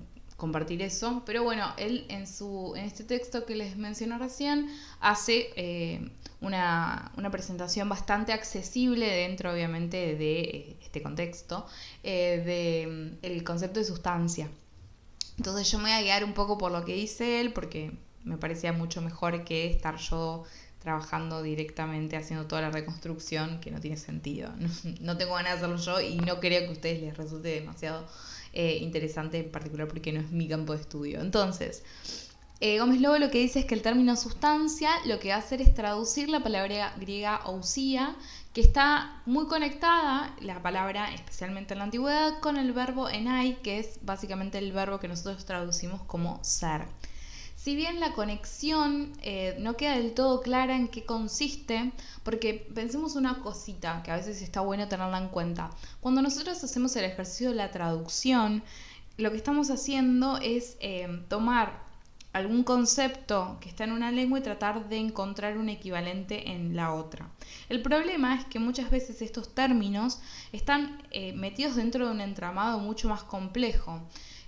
compartir 0.41 0.83
eso. 0.83 1.23
Pero 1.27 1.45
bueno, 1.45 1.73
él 1.77 2.07
en, 2.09 2.27
su, 2.27 2.73
en 2.75 2.87
este 2.87 3.05
texto 3.05 3.45
que 3.45 3.55
les 3.55 3.77
mencioné 3.77 4.19
recién 4.19 4.69
hace 5.01 5.51
eh, 5.55 6.11
una, 6.41 7.13
presentación 7.31 7.89
bastante 7.89 8.33
accesible 8.33 9.07
dentro 9.07 9.53
obviamente 9.53 10.17
de 10.17 10.41
eh, 10.41 10.77
este 10.83 11.03
contexto 11.03 11.67
eh, 12.03 12.43
del 12.45 13.19
el 13.23 13.45
concepto 13.45 13.79
de 13.79 13.85
sustancia. 13.85 14.49
Entonces 15.37 15.71
yo 15.71 15.79
me 15.79 15.85
voy 15.85 15.93
a 15.93 16.03
guiar 16.03 16.25
un 16.25 16.33
poco 16.33 16.59
por 16.59 16.73
lo 16.73 16.85
que 16.85 16.95
dice 16.95 17.41
él 17.41 17.53
porque 17.53 17.93
me 18.25 18.37
parecía 18.37 18.73
mucho 18.73 19.01
mejor 19.03 19.45
que 19.45 19.71
estar 19.71 19.97
yo 19.99 20.45
trabajando 20.81 21.43
directamente 21.43 22.17
haciendo 22.17 22.47
toda 22.47 22.63
la 22.63 22.71
reconstrucción 22.71 23.61
que 23.61 23.71
no 23.71 23.81
tiene 23.81 23.99
sentido. 23.99 24.51
No, 24.85 25.13
no 25.13 25.17
tengo 25.19 25.35
ganas 25.35 25.53
de 25.53 25.67
hacerlo 25.67 25.77
yo 25.77 26.01
y 26.01 26.17
no 26.17 26.41
creo 26.41 26.63
que 26.63 26.69
a 26.69 26.73
ustedes 26.73 27.03
les 27.03 27.17
resulte 27.17 27.49
demasiado 27.49 28.07
eh, 28.53 28.79
interesante 28.81 29.39
en 29.39 29.51
particular 29.51 29.89
porque 29.89 30.13
no 30.13 30.21
es 30.21 30.31
mi 30.31 30.49
campo 30.49 30.75
de 30.75 30.81
estudio. 30.81 31.21
Entonces, 31.21 31.83
eh, 32.61 32.79
Gómez 32.79 33.01
Lobo 33.01 33.17
lo 33.17 33.31
que 33.31 33.39
dice 33.39 33.61
es 33.61 33.65
que 33.65 33.75
el 33.75 33.81
término 33.81 34.17
sustancia 34.17 34.91
lo 35.07 35.19
que 35.19 35.31
va 35.31 35.37
a 35.37 35.39
hacer 35.39 35.63
es 35.63 35.73
traducir 35.73 36.29
la 36.29 36.43
palabra 36.43 36.95
griega 36.99 37.41
ousía, 37.47 38.17
que 38.53 38.61
está 38.61 39.23
muy 39.25 39.47
conectada, 39.47 40.35
la 40.41 40.61
palabra 40.61 41.15
especialmente 41.15 41.73
en 41.73 41.79
la 41.79 41.85
antigüedad, 41.85 42.39
con 42.41 42.59
el 42.59 42.73
verbo 42.73 43.09
enai, 43.09 43.63
que 43.63 43.79
es 43.79 44.01
básicamente 44.03 44.59
el 44.59 44.73
verbo 44.73 45.01
que 45.01 45.09
nosotros 45.09 45.47
traducimos 45.47 46.03
como 46.03 46.39
ser. 46.45 46.83
Si 47.63 47.77
bien 47.77 48.01
la 48.01 48.15
conexión 48.15 49.13
eh, 49.21 49.55
no 49.59 49.77
queda 49.77 49.99
del 49.99 50.15
todo 50.15 50.41
clara 50.41 50.75
en 50.75 50.89
qué 50.89 51.05
consiste, 51.05 51.93
porque 52.23 52.55
pensemos 52.75 53.17
una 53.17 53.41
cosita 53.41 54.03
que 54.03 54.11
a 54.11 54.17
veces 54.17 54.41
está 54.41 54.63
bueno 54.63 54.89
tenerla 54.89 55.19
en 55.19 55.29
cuenta. 55.29 55.69
Cuando 56.01 56.23
nosotros 56.23 56.65
hacemos 56.65 56.97
el 56.97 57.05
ejercicio 57.05 57.51
de 57.51 57.57
la 57.57 57.71
traducción, 57.71 58.63
lo 59.19 59.31
que 59.31 59.37
estamos 59.37 59.71
haciendo 59.71 60.39
es 60.39 60.79
eh, 60.81 61.23
tomar 61.29 61.85
algún 62.33 62.65
concepto 62.65 63.59
que 63.61 63.69
está 63.69 63.85
en 63.85 63.93
una 63.93 64.11
lengua 64.11 64.39
y 64.39 64.43
tratar 64.43 64.89
de 64.89 64.97
encontrar 64.97 65.59
un 65.59 65.69
equivalente 65.69 66.53
en 66.53 66.75
la 66.75 66.95
otra. 66.95 67.29
El 67.69 67.83
problema 67.83 68.37
es 68.37 68.47
que 68.47 68.59
muchas 68.59 68.91
veces 68.91 69.21
estos 69.21 69.55
términos 69.55 70.23
están 70.53 71.03
eh, 71.11 71.35
metidos 71.35 71.77
dentro 71.77 72.07
de 72.07 72.13
un 72.13 72.23
entramado 72.23 72.79
mucho 72.79 73.07
más 73.11 73.23
complejo. 73.23 74.01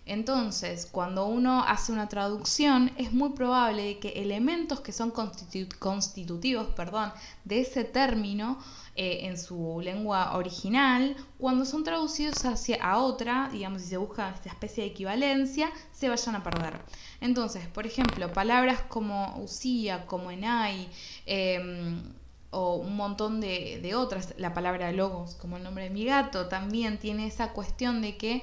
Entonces, 0.04 0.88
cuando 0.90 1.26
uno 1.26 1.62
hace 1.62 1.92
una 1.92 2.08
traducción, 2.08 2.90
es 2.96 3.12
muy 3.12 3.30
probable 3.30 3.98
que 3.98 4.08
elementos 4.20 4.80
que 4.80 4.92
son 4.92 5.12
constitutivos 5.12 6.66
perdón, 6.74 7.12
de 7.44 7.60
ese 7.60 7.84
término 7.84 8.58
eh, 8.96 9.20
en 9.22 9.38
su 9.38 9.80
lengua 9.80 10.36
original, 10.36 11.16
cuando 11.38 11.64
son 11.64 11.84
traducidos 11.84 12.44
hacia 12.44 12.82
a 12.84 12.98
otra, 12.98 13.48
digamos, 13.52 13.82
si 13.82 13.88
se 13.88 13.96
busca 13.96 14.30
esta 14.30 14.48
especie 14.48 14.84
de 14.84 14.90
equivalencia, 14.90 15.70
se 15.92 16.08
vayan 16.08 16.34
a 16.34 16.42
perder. 16.42 16.80
Entonces, 17.20 17.66
por 17.68 17.86
ejemplo, 17.86 18.32
palabras 18.32 18.80
como 18.88 19.38
usía, 19.38 20.06
como 20.06 20.30
enai, 20.32 20.88
em, 21.26 22.02
o 22.50 22.74
un 22.76 22.96
montón 22.96 23.40
de, 23.40 23.80
de, 23.82 23.94
otras, 23.94 24.34
la 24.36 24.52
palabra 24.52 24.92
logos, 24.92 25.36
como 25.36 25.56
el 25.56 25.62
nombre 25.62 25.84
de 25.84 25.90
mi 25.90 26.04
gato, 26.04 26.48
también 26.48 26.98
tiene 26.98 27.26
esa 27.26 27.52
cuestión 27.52 28.02
de 28.02 28.18
que 28.18 28.42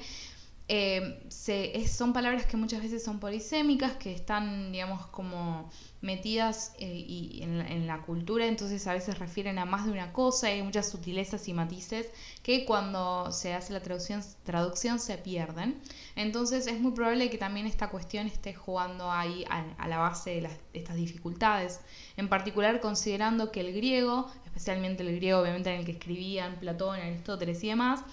eh, 0.72 1.88
son 1.88 2.12
palabras 2.12 2.46
que 2.46 2.56
muchas 2.56 2.80
veces 2.80 3.02
son 3.02 3.18
polisémicas, 3.18 3.94
que 3.94 4.12
están, 4.14 4.70
digamos, 4.70 5.04
como 5.08 5.68
metidas 6.00 6.74
eh, 6.78 6.86
y 6.86 7.42
en, 7.42 7.88
la 7.88 8.02
cultura, 8.02 8.46
entonces 8.46 8.86
a 8.86 8.94
veces 8.94 9.18
refieren 9.18 9.58
a 9.58 9.64
más 9.64 9.84
de 9.84 9.90
una 9.90 10.12
cosa, 10.12 10.46
hay 10.46 10.62
muchas 10.62 10.88
sutilezas 10.88 11.48
y 11.48 11.54
matices 11.54 12.06
que 12.44 12.64
cuando 12.64 13.32
se 13.32 13.52
hace 13.52 13.72
la 13.72 13.80
traducción, 13.80 14.22
traducción 14.44 15.00
se 15.00 15.18
pierden. 15.18 15.76
Entonces 16.14 16.68
es 16.68 16.80
muy 16.80 16.92
probable 16.92 17.30
que 17.30 17.38
también 17.38 17.66
esta 17.66 17.88
cuestión 17.88 18.28
esté 18.28 18.54
jugando 18.54 19.10
ahí 19.10 19.44
a, 19.50 19.88
la 19.88 19.98
base 19.98 20.30
de, 20.30 20.42
de 20.42 20.78
estas 20.78 20.94
dificultades, 20.94 21.80
en 22.16 22.28
particular 22.28 22.80
considerando 22.80 23.50
que 23.50 23.58
el 23.58 23.72
griego, 23.72 24.30
especialmente 24.44 25.02
el 25.02 25.16
griego 25.16 25.40
obviamente 25.40 25.74
en 25.74 25.80
el 25.80 25.84
que 25.84 25.92
escribían 25.92 26.60
Platón, 26.60 27.00
Aristóteles 27.00 27.64
y 27.64 27.68
demás, 27.70 28.04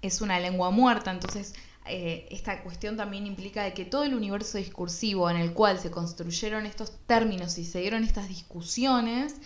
es 0.00 0.22
una 0.22 0.40
lengua 0.40 0.70
muerta, 0.70 1.10
entonces 1.10 1.54
eh, 1.90 2.28
esta 2.30 2.62
cuestión 2.62 2.96
también 2.96 3.26
implica 3.26 3.64
de 3.64 3.74
que 3.74 3.84
todo 3.84 4.04
el 4.04 4.14
universo 4.14 4.58
discursivo 4.58 5.28
en 5.28 5.36
el 5.36 5.52
cual 5.52 5.78
se 5.78 5.90
construyeron 5.90 6.66
estos 6.66 6.92
términos 7.06 7.58
y 7.58 7.64
se 7.64 7.80
dieron 7.80 8.04
estas 8.04 8.28
discusiones 8.28 9.36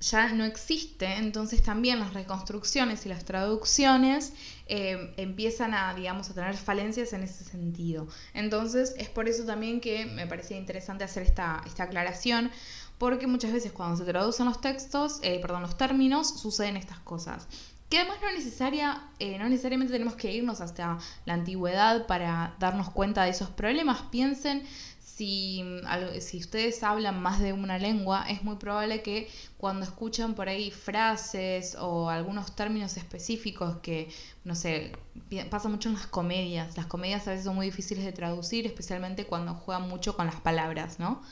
ya 0.00 0.32
no 0.32 0.44
existe, 0.44 1.06
entonces 1.14 1.62
también 1.62 1.98
las 1.98 2.12
reconstrucciones 2.12 3.06
y 3.06 3.08
las 3.08 3.24
traducciones 3.24 4.34
eh, 4.66 5.14
empiezan 5.16 5.72
a, 5.74 5.94
digamos, 5.94 6.28
a 6.30 6.34
tener 6.34 6.56
falencias 6.56 7.12
en 7.12 7.22
ese 7.22 7.44
sentido. 7.44 8.06
Entonces 8.34 8.94
es 8.98 9.08
por 9.08 9.28
eso 9.28 9.44
también 9.44 9.80
que 9.80 10.06
me 10.06 10.26
parecía 10.26 10.58
interesante 10.58 11.04
hacer 11.04 11.22
esta, 11.22 11.62
esta 11.66 11.84
aclaración, 11.84 12.50
porque 12.98 13.26
muchas 13.26 13.52
veces 13.52 13.72
cuando 13.72 13.96
se 13.96 14.04
traducen 14.04 14.46
los 14.46 14.60
textos, 14.60 15.18
eh, 15.22 15.38
perdón, 15.40 15.62
los 15.62 15.76
términos, 15.76 16.40
suceden 16.40 16.76
estas 16.76 16.98
cosas. 17.00 17.48
Que 17.88 17.98
además 17.98 18.18
no, 18.20 18.32
necesaria, 18.32 19.02
eh, 19.20 19.38
no 19.38 19.48
necesariamente 19.48 19.92
tenemos 19.92 20.16
que 20.16 20.32
irnos 20.32 20.60
hasta 20.60 20.98
la 21.24 21.34
antigüedad 21.34 22.06
para 22.06 22.56
darnos 22.58 22.90
cuenta 22.90 23.24
de 23.24 23.30
esos 23.30 23.50
problemas. 23.50 24.02
Piensen 24.10 24.64
si, 25.16 25.64
si 26.20 26.38
ustedes 26.38 26.82
hablan 26.82 27.22
más 27.22 27.40
de 27.40 27.54
una 27.54 27.78
lengua, 27.78 28.26
es 28.28 28.44
muy 28.44 28.56
probable 28.56 29.02
que 29.02 29.30
cuando 29.56 29.86
escuchan 29.86 30.34
por 30.34 30.48
ahí 30.48 30.70
frases 30.70 31.74
o 31.80 32.10
algunos 32.10 32.54
términos 32.54 32.98
específicos 32.98 33.78
que, 33.78 34.10
no 34.44 34.54
sé, 34.54 34.92
pasa 35.48 35.70
mucho 35.70 35.88
en 35.88 35.94
las 35.94 36.06
comedias. 36.06 36.76
Las 36.76 36.84
comedias 36.84 37.26
a 37.28 37.30
veces 37.30 37.46
son 37.46 37.54
muy 37.54 37.64
difíciles 37.64 38.04
de 38.04 38.12
traducir, 38.12 38.66
especialmente 38.66 39.24
cuando 39.24 39.54
juegan 39.54 39.88
mucho 39.88 40.16
con 40.16 40.26
las 40.26 40.40
palabras, 40.40 40.98
¿no? 40.98 41.22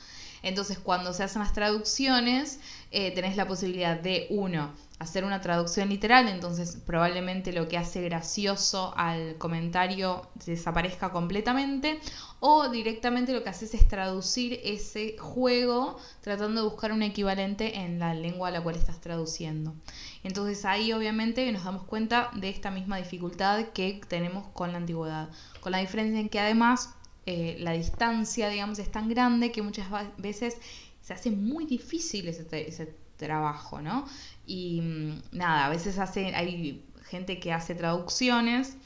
Entonces, 0.42 0.78
cuando 0.78 1.12
se 1.12 1.22
hacen 1.22 1.40
las 1.40 1.52
traducciones, 1.52 2.60
eh, 2.90 3.10
tenés 3.12 3.36
la 3.36 3.46
posibilidad 3.46 3.98
de, 3.98 4.26
uno, 4.30 4.72
hacer 5.04 5.24
una 5.24 5.40
traducción 5.40 5.88
literal, 5.88 6.28
entonces 6.28 6.76
probablemente 6.84 7.52
lo 7.52 7.68
que 7.68 7.78
hace 7.78 8.02
gracioso 8.02 8.92
al 8.96 9.36
comentario 9.38 10.28
desaparezca 10.44 11.10
completamente, 11.10 12.00
o 12.40 12.68
directamente 12.68 13.32
lo 13.32 13.42
que 13.42 13.48
haces 13.48 13.72
es 13.74 13.88
traducir 13.88 14.60
ese 14.64 15.16
juego 15.18 15.96
tratando 16.20 16.62
de 16.62 16.68
buscar 16.68 16.92
un 16.92 17.02
equivalente 17.02 17.78
en 17.78 17.98
la 17.98 18.12
lengua 18.12 18.48
a 18.48 18.50
la 18.50 18.62
cual 18.62 18.76
estás 18.76 19.00
traduciendo. 19.00 19.74
Entonces 20.24 20.64
ahí 20.64 20.92
obviamente 20.92 21.50
nos 21.52 21.64
damos 21.64 21.84
cuenta 21.84 22.30
de 22.34 22.48
esta 22.50 22.70
misma 22.70 22.98
dificultad 22.98 23.68
que 23.68 24.00
tenemos 24.08 24.46
con 24.48 24.72
la 24.72 24.78
antigüedad, 24.78 25.30
con 25.60 25.72
la 25.72 25.78
diferencia 25.78 26.20
en 26.20 26.28
que 26.28 26.40
además 26.40 26.94
eh, 27.26 27.56
la 27.60 27.72
distancia, 27.72 28.48
digamos, 28.50 28.78
es 28.78 28.90
tan 28.90 29.08
grande 29.08 29.50
que 29.50 29.62
muchas 29.62 29.86
veces 30.18 30.58
se 31.00 31.14
hace 31.14 31.30
muy 31.30 31.64
difícil 31.64 32.28
ese, 32.28 32.46
ese 32.68 32.94
trabajo, 33.16 33.80
¿no? 33.80 34.06
Y 34.46 34.80
mm, 34.80 35.22
nada, 35.32 35.66
a 35.66 35.68
veces 35.68 35.98
hace, 35.98 36.34
hay 36.34 36.84
gente 37.04 37.38
que 37.40 37.52
hace 37.52 37.74
traducciones 37.74 38.76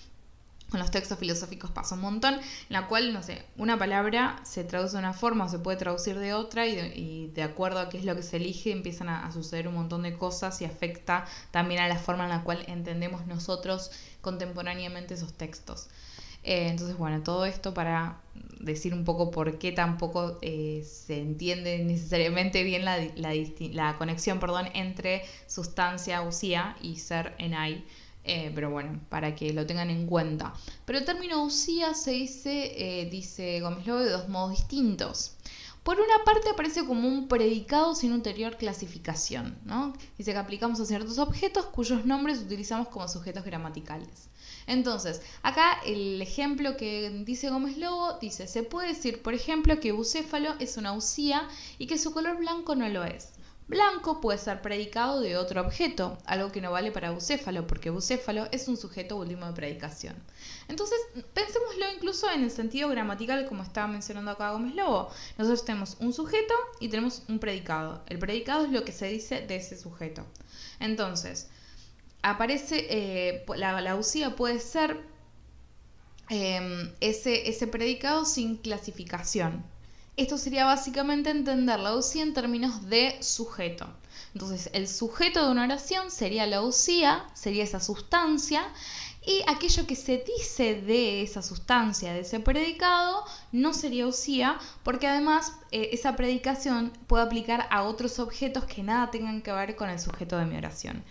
con 0.70 0.80
los 0.80 0.90
textos 0.90 1.18
filosóficos 1.18 1.70
pasa 1.70 1.94
un 1.94 2.02
montón, 2.02 2.34
en 2.34 2.40
la 2.68 2.88
cual, 2.88 3.12
no 3.14 3.22
sé, 3.22 3.44
una 3.56 3.78
palabra 3.78 4.38
se 4.44 4.64
traduce 4.64 4.92
de 4.92 4.98
una 4.98 5.14
forma 5.14 5.46
o 5.46 5.48
se 5.48 5.58
puede 5.58 5.78
traducir 5.78 6.18
de 6.18 6.34
otra 6.34 6.66
y 6.66 7.28
de, 7.28 7.42
acuerdo 7.42 7.78
a 7.78 7.88
qué 7.88 7.98
es 7.98 8.04
lo 8.04 8.14
que 8.14 8.22
se 8.22 8.36
elige 8.36 8.70
empiezan 8.70 9.08
a, 9.08 9.30
suceder 9.32 9.68
un 9.68 9.74
montón 9.74 10.02
de 10.02 10.16
cosas 10.16 10.60
y 10.60 10.66
afecta 10.66 11.24
también 11.50 11.80
a 11.80 11.88
la 11.88 11.96
forma 11.96 12.24
en 12.24 12.30
la 12.30 12.42
cual 12.42 12.64
entendemos 12.68 13.26
nosotros 13.26 13.90
contemporáneamente 14.20 15.14
esos 15.14 15.32
textos. 15.32 15.88
Eh, 16.48 16.68
entonces, 16.68 16.96
bueno, 16.96 17.22
todo 17.22 17.44
esto 17.44 17.74
para 17.74 18.22
decir 18.58 18.94
un 18.94 19.04
poco 19.04 19.30
por 19.30 19.58
qué 19.58 19.70
tampoco 19.70 20.38
eh, 20.40 20.82
se 20.82 21.20
entiende 21.20 21.78
necesariamente 21.80 22.62
bien 22.62 22.86
la, 22.86 23.98
conexión 23.98 24.40
perdón, 24.40 24.68
entre 24.72 25.26
sustancia 25.46 26.22
usía 26.22 26.74
y 26.80 26.96
ser 26.96 27.34
enai. 27.36 27.84
Eh, 28.24 28.50
pero 28.54 28.70
bueno, 28.70 28.98
para 29.10 29.34
que 29.34 29.52
lo 29.52 29.66
tengan 29.66 29.90
en 29.90 30.06
cuenta. 30.06 30.54
Pero 30.86 30.98
el 30.98 31.04
término 31.04 31.42
usía 31.42 31.92
se 31.92 32.12
dice, 32.12 33.08
dice 33.10 33.60
Gómez 33.60 33.86
Lobo, 33.86 34.00
de 34.00 34.10
dos 34.10 34.30
modos 34.30 34.52
distintos. 34.52 35.36
Por 35.82 36.00
una 36.00 36.24
parte 36.24 36.48
aparece 36.48 36.84
como 36.86 37.08
un 37.08 37.28
predicado 37.28 37.94
sin 37.94 38.12
ulterior 38.12 38.56
clasificación, 38.56 39.58
¿no? 39.64 39.92
Dice 40.16 40.32
que 40.32 40.38
aplicamos 40.38 40.80
a 40.80 40.86
ciertos 40.86 41.18
objetos 41.18 41.66
cuyos 41.66 42.06
nombres 42.06 42.40
utilizamos 42.40 42.88
como 42.88 43.06
sujetos 43.06 43.44
gramaticales. 43.44 44.28
Entonces, 44.68 45.22
acá 45.42 45.80
el 45.86 46.20
ejemplo 46.20 46.76
que 46.76 47.08
dice 47.24 47.48
Gómez 47.48 47.78
Lobo 47.78 48.18
dice, 48.20 48.46
se 48.46 48.62
puede 48.62 48.88
decir, 48.88 49.22
por 49.22 49.32
ejemplo, 49.32 49.80
que 49.80 49.92
bucéfalo 49.92 50.54
es 50.60 50.76
una 50.76 50.92
usía 50.92 51.48
y 51.78 51.86
que 51.86 51.96
su 51.96 52.12
color 52.12 52.36
blanco 52.36 52.76
no 52.76 52.86
lo 52.88 53.02
es. 53.02 53.30
Blanco 53.66 54.20
puede 54.20 54.38
ser 54.38 54.60
predicado 54.60 55.20
de 55.20 55.38
otro 55.38 55.62
objeto, 55.62 56.18
algo 56.26 56.52
que 56.52 56.60
no 56.60 56.70
vale 56.70 56.92
para 56.92 57.12
bucéfalo, 57.12 57.66
porque 57.66 57.88
bucéfalo 57.88 58.46
es 58.52 58.68
un 58.68 58.76
sujeto 58.76 59.16
último 59.16 59.46
de 59.46 59.52
predicación. 59.54 60.14
Entonces, 60.68 60.98
pensémoslo 61.32 61.86
incluso 61.94 62.30
en 62.30 62.44
el 62.44 62.50
sentido 62.50 62.90
gramatical, 62.90 63.46
como 63.46 63.62
estaba 63.62 63.86
mencionando 63.86 64.30
acá 64.30 64.50
Gómez 64.50 64.74
Lobo. 64.74 65.10
Nosotros 65.38 65.64
tenemos 65.64 65.96
un 66.00 66.12
sujeto 66.12 66.54
y 66.78 66.88
tenemos 66.88 67.22
un 67.28 67.38
predicado. 67.38 68.02
El 68.06 68.18
predicado 68.18 68.66
es 68.66 68.72
lo 68.72 68.84
que 68.84 68.92
se 68.92 69.06
dice 69.08 69.46
de 69.46 69.56
ese 69.56 69.78
sujeto. 69.78 70.26
Entonces, 70.78 71.48
aparece, 72.22 72.86
eh, 72.90 73.44
la, 73.56 73.80
la 73.80 73.96
usía 73.96 74.36
puede 74.36 74.60
ser 74.60 75.00
em, 76.28 76.92
ese, 77.00 77.48
ese 77.48 77.66
predicado 77.66 78.24
sin 78.24 78.56
clasificación. 78.56 79.64
Esto 80.16 80.36
sería 80.36 80.64
básicamente 80.64 81.30
entender 81.30 81.78
la 81.78 81.94
usía 81.94 82.24
en 82.24 82.34
términos 82.34 82.88
de 82.88 83.16
sujeto. 83.22 83.86
Entonces, 84.34 84.68
el 84.72 84.88
sujeto 84.88 85.44
de 85.44 85.52
una 85.52 85.64
oración 85.64 86.10
sería 86.10 86.46
la 86.46 86.62
usía, 86.62 87.24
sería 87.34 87.64
esa 87.64 87.80
sustancia, 87.80 88.62
y 89.24 89.42
aquello 89.46 89.86
que 89.86 89.94
se 89.94 90.24
dice 90.38 90.80
de 90.80 91.22
esa 91.22 91.42
sustancia, 91.42 92.12
de 92.14 92.20
ese 92.20 92.40
predicado, 92.40 93.24
no 93.52 93.74
sería 93.74 94.06
usía, 94.06 94.58
porque 94.82 95.06
además 95.06 95.52
eh, 95.70 95.90
esa 95.92 96.16
predicación 96.16 96.92
puede 97.06 97.24
aplicar 97.24 97.68
a 97.70 97.82
otros 97.82 98.18
objetos 98.18 98.64
que 98.64 98.82
nada 98.82 99.10
tengan 99.10 99.42
que 99.42 99.52
ver 99.52 99.76
con 99.76 99.90
el 99.90 100.00
sujeto 100.00 100.38
de 100.38 100.46
mi 100.46 100.56
oración. 100.56 101.04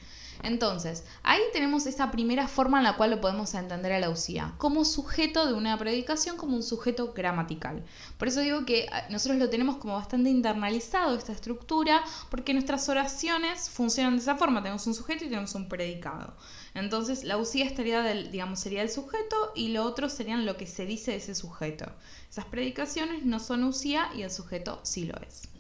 Entonces, 0.44 1.04
ahí 1.24 1.42
tenemos 1.54 1.86
esa 1.86 2.12
primera 2.12 2.48
forma 2.48 2.78
en 2.78 2.84
la 2.84 2.96
cual 2.96 3.12
lo 3.12 3.22
podemos 3.22 3.54
entender 3.54 3.92
a 3.94 4.00
la 4.00 4.10
usía, 4.10 4.54
como 4.58 4.86
sujeto 4.86 5.46
de 5.46 5.54
una 5.54 5.78
predicación, 5.78 6.38
como 6.38 6.56
un 6.56 6.64
sujeto 6.64 7.14
gramatical. 7.14 7.84
Por 8.18 8.28
eso 8.28 8.42
digo 8.42 8.66
que 8.66 8.88
ah, 8.92 9.04
nosotros 9.10 9.40
lo 9.40 9.50
tenemos 9.50 9.78
como 9.78 9.96
bastante 9.96 10.30
internalizado 10.30 11.18
esta 11.18 11.32
estructura, 11.32 12.04
porque 12.30 12.54
nuestras 12.54 12.88
oraciones 12.90 13.70
funcionan 13.70 14.16
de 14.16 14.22
esa 14.22 14.36
forma, 14.36 14.62
tenemos 14.62 14.86
un 14.88 14.94
sujeto 14.94 15.26
y 15.26 15.30
tenemos 15.30 15.56
un 15.56 15.68
predicado. 15.70 16.36
Entonces, 16.74 17.24
la 17.24 17.38
usía 17.38 17.66
estaría 17.66 18.02
del, 18.02 18.32
digamos, 18.32 18.60
sería 18.60 18.82
el 18.82 18.90
sujeto 18.90 19.52
y 19.56 19.70
lo 19.70 19.84
otro 19.84 20.10
serían 20.10 20.46
lo 20.46 20.58
que 20.58 20.68
se 20.68 20.86
dice 20.86 21.12
de 21.12 21.18
ese 21.18 21.36
sujeto. 21.36 21.86
Esas 22.30 22.46
predicaciones 22.46 23.26
no 23.26 23.40
son 23.40 23.64
usía 23.64 24.10
y 24.16 24.22
el 24.22 24.32
sujeto 24.32 24.80
sí 24.84 25.06
lo 25.06 25.16
es. 25.28 25.57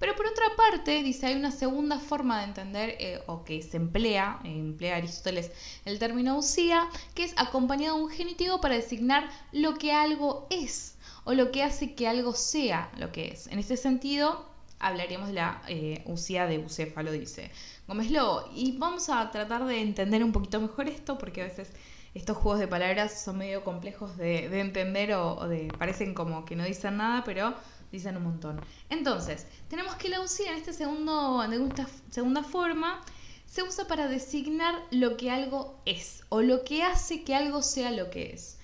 Pero 0.00 0.16
por 0.16 0.26
otra 0.26 0.46
parte, 0.56 1.02
dice, 1.02 1.26
hay 1.26 1.34
una 1.34 1.50
segunda 1.50 1.98
forma 1.98 2.38
de 2.38 2.44
entender, 2.46 2.96
eh, 2.98 3.22
o 3.26 3.44
que 3.44 3.62
se 3.62 3.76
emplea, 3.76 4.40
emplea 4.44 4.96
Aristóteles 4.96 5.52
el 5.84 5.98
término 5.98 6.38
usía, 6.38 6.88
que 7.14 7.22
es 7.22 7.34
acompañado 7.36 7.98
de 7.98 8.04
un 8.04 8.10
genitivo 8.10 8.62
para 8.62 8.76
designar 8.76 9.28
lo 9.52 9.74
que 9.74 9.92
algo 9.92 10.46
es, 10.48 10.96
o 11.24 11.34
lo 11.34 11.52
que 11.52 11.62
hace 11.62 11.94
que 11.94 12.08
algo 12.08 12.32
sea 12.32 12.90
lo 12.96 13.12
que 13.12 13.28
es. 13.28 13.46
En 13.48 13.58
este 13.58 13.76
sentido, 13.76 14.46
hablaríamos 14.78 15.28
de 15.28 15.34
la 15.34 15.60
eh, 15.68 16.02
usía 16.06 16.46
de 16.46 16.56
bucéfalo, 16.56 17.12
dice 17.12 17.50
Gómez 17.86 18.10
Lobo. 18.10 18.48
Y 18.54 18.78
vamos 18.78 19.10
a 19.10 19.30
tratar 19.30 19.66
de 19.66 19.82
entender 19.82 20.24
un 20.24 20.32
poquito 20.32 20.62
mejor 20.62 20.88
esto, 20.88 21.18
porque 21.18 21.42
a 21.42 21.44
veces 21.44 21.72
estos 22.14 22.38
juegos 22.38 22.58
de 22.58 22.68
palabras 22.68 23.22
son 23.22 23.36
medio 23.36 23.62
complejos 23.64 24.16
de, 24.16 24.46
entender 24.60 25.12
o, 25.12 25.36
o 25.36 25.46
de 25.46 25.68
parecen 25.78 26.14
como 26.14 26.46
que 26.46 26.56
no 26.56 26.64
dicen 26.64 26.96
nada, 26.96 27.22
pero 27.22 27.54
dicen 27.92 28.16
un 28.16 28.24
montón. 28.24 28.60
Entonces, 28.88 29.46
tenemos 29.68 29.96
que 29.96 30.08
la 30.08 30.20
usía 30.20 30.52
en, 30.52 30.58
este 30.58 30.72
segundo, 30.72 31.42
en 31.42 31.52
esta 31.52 31.86
segunda 32.10 32.42
forma 32.42 33.00
se 33.46 33.64
usa 33.64 33.86
para 33.86 34.06
designar 34.06 34.76
lo 34.92 35.16
que 35.16 35.30
algo 35.30 35.80
es 35.84 36.22
o 36.28 36.40
lo 36.40 36.62
que 36.64 36.84
hace 36.84 37.24
que 37.24 37.34
algo 37.34 37.62
sea 37.62 37.90
lo 37.90 38.08
que 38.10 38.32
es. 38.32 38.58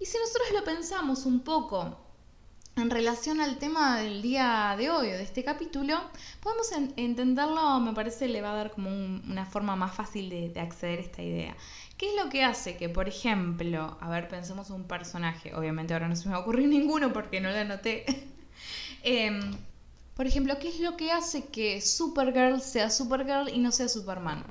Y 0.00 0.06
si 0.06 0.18
nosotros 0.18 0.48
lo 0.52 0.64
pensamos 0.64 1.24
un 1.24 1.40
poco 1.40 1.96
en 2.76 2.90
relación 2.90 3.40
al 3.40 3.58
tema 3.58 4.00
del 4.00 4.20
día 4.20 4.74
de 4.76 4.90
hoy, 4.90 5.06
de 5.06 5.22
este 5.22 5.44
capítulo, 5.44 6.00
podemos 6.40 6.72
entenderlo, 6.96 7.78
me 7.78 7.92
parece, 7.92 8.26
le 8.26 8.42
va 8.42 8.50
a 8.50 8.56
dar 8.56 8.72
como 8.72 8.90
una 8.90 9.46
forma 9.46 9.76
más 9.76 9.94
fácil 9.94 10.28
de, 10.28 10.48
de, 10.48 10.60
acceder 10.60 10.98
a 10.98 11.02
esta 11.02 11.22
idea. 11.22 11.56
¿Qué 11.96 12.08
es 12.08 12.22
lo 12.22 12.28
que 12.28 12.42
hace 12.42 12.76
que, 12.76 12.88
por 12.88 13.08
ejemplo, 13.08 13.96
a 14.00 14.10
ver, 14.10 14.26
pensemos 14.26 14.70
un 14.70 14.84
personaje, 14.88 15.54
obviamente 15.54 15.94
ahora 15.94 16.08
no 16.08 16.16
se 16.16 16.28
me 16.28 16.34
ocurrir 16.34 16.66
ninguno 16.80 17.12
porque 17.12 17.40
no 17.40 17.50
lo 17.50 17.58
anoté, 17.58 18.04
Em, 19.04 19.58
por 20.16 20.26
ejemplo, 20.26 20.58
¿qué 20.58 20.68
es 20.68 20.80
lo 20.80 20.96
que 20.96 21.12
hace 21.12 21.44
que 21.44 21.80
Supergirl 21.82 22.60
sea 22.62 22.88
Supergirl 22.88 23.50
y 23.50 23.58
no 23.58 23.70
sea 23.70 23.86
Superman? 23.86 24.44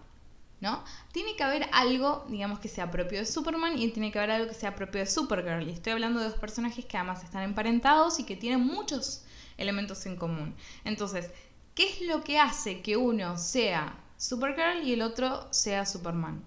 ¿No? 0.61 0.83
Tiene 1.11 1.35
que 1.35 1.43
haber 1.43 1.67
algo, 1.73 2.25
digamos, 2.29 2.59
que 2.59 2.69
sea 2.69 2.91
propio 2.91 3.19
de 3.19 3.25
Superman 3.25 3.77
y 3.77 3.89
tiene 3.89 4.11
que 4.11 4.19
haber 4.19 4.31
algo 4.31 4.47
que 4.47 4.53
sea 4.53 4.75
propio 4.75 5.01
de 5.01 5.07
Supergirl. 5.07 5.67
Y 5.67 5.71
estoy 5.71 5.93
hablando 5.93 6.19
de 6.19 6.27
dos 6.29 6.37
personajes 6.37 6.85
que 6.85 6.97
además 6.97 7.23
están 7.23 7.43
emparentados 7.43 8.19
y 8.19 8.25
que 8.25 8.35
tienen 8.35 8.61
muchos 8.61 9.23
elementos 9.57 10.05
en 10.05 10.15
común. 10.15 10.55
Entonces, 10.85 11.31
¿qué 11.75 11.89
es 11.89 12.01
lo 12.01 12.23
que 12.23 12.39
hace 12.39 12.81
que 12.81 12.95
uno 12.95 13.37
sea 13.37 13.97
Supergirl 14.17 14.87
y 14.87 14.93
el 14.93 15.01
otro 15.01 15.51
sea 15.51 15.85
Superman? 15.85 16.43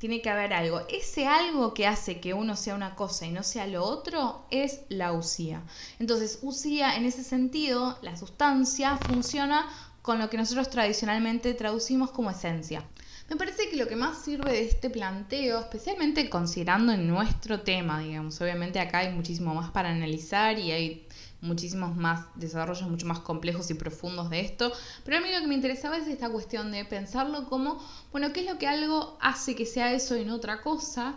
Tiene 0.00 0.22
que 0.22 0.30
haber 0.30 0.54
algo. 0.54 0.80
Ese 0.88 1.26
algo 1.26 1.74
que 1.74 1.86
hace 1.86 2.20
que 2.20 2.32
uno 2.32 2.56
sea 2.56 2.74
una 2.74 2.94
cosa 2.94 3.26
y 3.26 3.32
no 3.32 3.42
sea 3.42 3.66
lo 3.66 3.84
otro 3.84 4.46
es 4.50 4.80
la 4.88 5.12
usía. 5.12 5.62
Entonces, 5.98 6.38
usía 6.40 6.96
en 6.96 7.04
ese 7.04 7.22
sentido, 7.22 7.98
la 8.00 8.16
sustancia 8.16 8.96
funciona 8.96 9.68
con 10.00 10.18
lo 10.18 10.30
que 10.30 10.38
nosotros 10.38 10.70
tradicionalmente 10.70 11.52
traducimos 11.52 12.10
como 12.12 12.30
esencia. 12.30 12.82
Me 13.28 13.36
parece 13.36 13.68
que 13.68 13.76
lo 13.76 13.86
que 13.86 13.94
más 13.94 14.24
sirve 14.24 14.52
de 14.52 14.64
este 14.64 14.88
planteo, 14.88 15.60
especialmente 15.60 16.30
considerando 16.30 16.96
nuestro 16.96 17.60
tema, 17.60 18.00
digamos, 18.00 18.40
obviamente 18.40 18.80
acá 18.80 19.00
hay 19.00 19.12
muchísimo 19.12 19.54
más 19.54 19.70
para 19.70 19.90
analizar 19.90 20.58
y 20.58 20.72
hay 20.72 21.06
muchísimos 21.40 21.96
más 21.96 22.26
desarrollos 22.34 22.88
mucho 22.88 23.06
más 23.06 23.20
complejos 23.20 23.70
y 23.70 23.74
profundos 23.74 24.30
de 24.30 24.40
esto, 24.40 24.72
pero 25.04 25.18
a 25.18 25.20
mí 25.20 25.28
lo 25.32 25.40
que 25.40 25.46
me 25.46 25.54
interesaba 25.54 25.96
es 25.96 26.06
esta 26.06 26.28
cuestión 26.28 26.70
de 26.72 26.84
pensarlo 26.84 27.48
como, 27.48 27.82
bueno, 28.12 28.32
¿qué 28.32 28.40
es 28.40 28.46
lo 28.46 28.58
que 28.58 28.66
algo 28.66 29.16
hace 29.20 29.54
que 29.54 29.66
sea 29.66 29.92
eso 29.92 30.16
y 30.16 30.24
no 30.24 30.34
otra 30.34 30.60
cosa? 30.60 31.14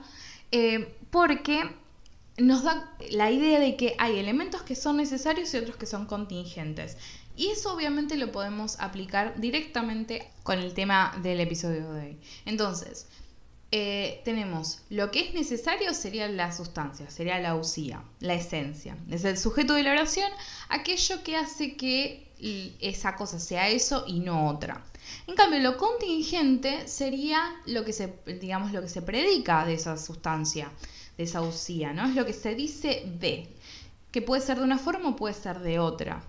Eh, 0.51 0.95
porque 1.09 1.63
nos 2.37 2.63
da 2.63 2.95
la 3.11 3.31
idea 3.31 3.59
de 3.59 3.75
que 3.75 3.95
hay 3.99 4.17
elementos 4.17 4.63
que 4.63 4.75
son 4.75 4.97
necesarios 4.97 5.53
y 5.53 5.57
otros 5.57 5.77
que 5.77 5.85
son 5.85 6.05
contingentes. 6.05 6.97
Y 7.35 7.47
eso 7.47 7.73
obviamente 7.73 8.15
lo 8.15 8.31
podemos 8.31 8.79
aplicar 8.79 9.39
directamente 9.39 10.29
con 10.43 10.59
el 10.59 10.73
tema 10.73 11.17
del 11.23 11.39
episodio 11.39 11.91
de 11.91 12.01
hoy. 12.01 12.17
Entonces, 12.45 13.07
eh, 13.75 14.21
tenemos 14.23 14.83
lo 14.91 15.09
que 15.09 15.19
es 15.21 15.33
necesario 15.33 15.95
sería 15.95 16.27
la 16.27 16.51
sustancia, 16.51 17.09
sería 17.09 17.39
la 17.39 17.55
usía, 17.55 18.03
la 18.19 18.35
esencia. 18.35 18.95
Es 19.09 19.25
el 19.25 19.35
sujeto 19.35 19.73
de 19.73 19.81
la 19.81 19.93
oración, 19.93 20.31
aquello 20.69 21.23
que 21.23 21.37
hace 21.37 21.75
que 21.75 22.31
esa 22.81 23.15
cosa 23.15 23.39
sea 23.39 23.69
eso 23.69 24.03
y 24.05 24.19
no 24.19 24.47
otra. 24.47 24.85
En 25.25 25.33
cambio, 25.33 25.59
lo 25.59 25.77
contingente 25.77 26.87
sería 26.87 27.49
lo 27.65 27.83
que 27.83 27.93
se, 27.93 28.13
digamos, 28.39 28.73
lo 28.73 28.81
que 28.81 28.89
se 28.89 29.01
predica 29.01 29.65
de 29.65 29.73
esa 29.73 29.97
sustancia, 29.97 30.69
de 31.17 31.23
esa 31.23 31.41
usía, 31.41 31.93
¿no? 31.93 32.05
Es 32.05 32.13
lo 32.13 32.27
que 32.27 32.33
se 32.33 32.53
dice 32.53 33.11
de, 33.19 33.55
que 34.11 34.21
puede 34.21 34.43
ser 34.43 34.57
de 34.59 34.65
una 34.65 34.77
forma 34.77 35.09
o 35.09 35.15
puede 35.15 35.33
ser 35.33 35.57
de 35.61 35.79
otra. 35.79 36.23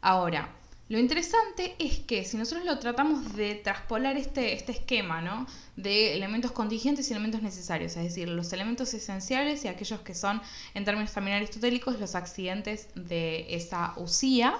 Ahora, 0.00 0.57
lo 0.88 0.98
interesante 0.98 1.74
es 1.78 1.98
que 1.98 2.24
si 2.24 2.38
nosotros 2.38 2.64
lo 2.64 2.78
tratamos 2.78 3.34
de 3.34 3.56
traspolar 3.56 4.16
este, 4.16 4.54
este 4.54 4.72
esquema, 4.72 5.20
¿no? 5.20 5.46
De 5.76 6.14
elementos 6.14 6.52
contingentes 6.52 7.08
y 7.08 7.12
elementos 7.12 7.42
necesarios, 7.42 7.96
es 7.96 8.04
decir, 8.04 8.28
los 8.28 8.52
elementos 8.54 8.94
esenciales 8.94 9.64
y 9.64 9.68
aquellos 9.68 10.00
que 10.00 10.14
son, 10.14 10.40
en 10.72 10.84
términos 10.86 11.12
también 11.12 11.36
aristotélicos, 11.36 12.00
los 12.00 12.14
accidentes 12.14 12.88
de 12.94 13.54
esa 13.54 13.92
usía, 13.96 14.56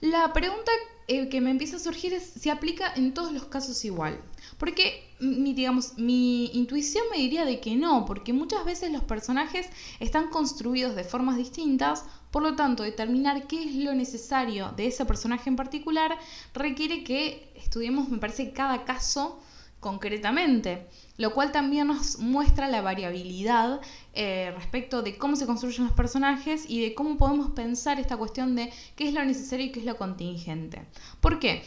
la 0.00 0.32
pregunta 0.32 0.70
eh, 1.08 1.30
que 1.30 1.40
me 1.40 1.50
empieza 1.50 1.76
a 1.76 1.80
surgir 1.80 2.12
es 2.12 2.22
si 2.24 2.50
aplica 2.50 2.92
en 2.94 3.14
todos 3.14 3.32
los 3.32 3.46
casos 3.46 3.82
igual. 3.86 4.20
Porque, 4.58 5.10
mi, 5.18 5.54
digamos, 5.54 5.96
mi 5.96 6.50
intuición 6.52 7.04
me 7.10 7.16
diría 7.16 7.46
de 7.46 7.60
que 7.60 7.76
no, 7.76 8.04
porque 8.04 8.34
muchas 8.34 8.64
veces 8.66 8.92
los 8.92 9.02
personajes 9.02 9.66
están 9.98 10.28
construidos 10.28 10.94
de 10.94 11.04
formas 11.04 11.36
distintas 11.36 12.04
por 12.30 12.42
lo 12.42 12.56
tanto, 12.56 12.82
determinar 12.82 13.46
qué 13.46 13.64
es 13.64 13.74
lo 13.74 13.94
necesario 13.94 14.72
de 14.76 14.86
ese 14.86 15.06
personaje 15.06 15.48
en 15.48 15.56
particular 15.56 16.18
requiere 16.52 17.02
que 17.02 17.50
estudiemos, 17.54 18.08
me 18.08 18.18
parece, 18.18 18.52
cada 18.52 18.84
caso 18.84 19.40
concretamente, 19.80 20.86
lo 21.16 21.32
cual 21.32 21.52
también 21.52 21.86
nos 21.86 22.18
muestra 22.18 22.68
la 22.68 22.82
variabilidad 22.82 23.80
eh, 24.12 24.52
respecto 24.56 25.02
de 25.02 25.16
cómo 25.16 25.36
se 25.36 25.46
construyen 25.46 25.84
los 25.84 25.92
personajes 25.92 26.64
y 26.68 26.82
de 26.82 26.94
cómo 26.94 27.16
podemos 27.16 27.52
pensar 27.52 28.00
esta 28.00 28.16
cuestión 28.16 28.56
de 28.56 28.72
qué 28.96 29.08
es 29.08 29.14
lo 29.14 29.24
necesario 29.24 29.66
y 29.66 29.72
qué 29.72 29.80
es 29.80 29.86
lo 29.86 29.96
contingente. 29.96 30.84
¿Por 31.20 31.38
qué? 31.38 31.62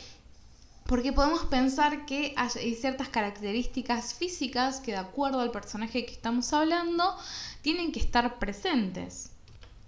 Porque 0.86 1.14
podemos 1.14 1.46
pensar 1.46 2.06
que 2.06 2.34
hay 2.36 2.76
ciertas 2.76 3.08
características 3.08 4.14
físicas 4.14 4.82
que 4.82 4.92
de 4.92 4.98
acuerdo 4.98 5.40
al 5.40 5.52
personaje 5.52 6.06
que 6.06 6.12
estamos 6.12 6.52
hablando 6.52 7.16
tienen 7.62 7.94
que 7.94 8.00
estar 8.00 8.40
presentes 8.40 9.31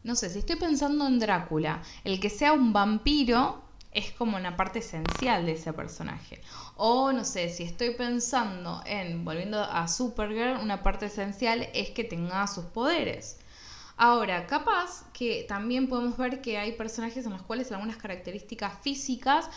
no 0.03 0.15
sé, 0.15 0.29
si 0.29 0.39
estoy 0.39 0.57
pensando 0.57 1.07
en 1.07 1.19
Drácula, 1.19 1.81
el 2.03 2.19
que 2.19 2.29
sea 2.29 2.53
un 2.53 2.73
vampiro 2.73 3.61
es 3.91 4.11
como 4.11 4.37
una 4.37 4.57
parte 4.57 4.79
esencial 4.79 5.45
de 5.45 5.53
ese 5.53 5.71
personaje. 5.71 6.41
O 6.75 7.11
no 7.11 7.23
sé, 7.23 7.49
si 7.49 7.63
estoy 7.63 7.91
pensando 7.91 8.81
en, 8.85 9.23
volviendo 9.23 9.61
a 9.63 9.87
Supergirl, 9.87 10.59
una 10.61 10.83
parte 10.83 11.05
esencial 11.05 11.69
es 11.73 11.91
que 11.91 12.03
tenga 12.03 12.47
sus 12.47 12.65
poderes. 12.65 13.39
Ahora, 13.95 14.47
capaz 14.47 15.05
que 15.13 15.45
también 15.47 15.87
podemos 15.87 16.17
ver 16.17 16.41
que 16.41 16.57
hay 16.57 16.71
personajes 16.71 17.25
en 17.25 17.31
los 17.31 17.43
cuales 17.43 17.71
algunas 17.71 17.97
características 17.97 18.73
físicas 18.81 19.49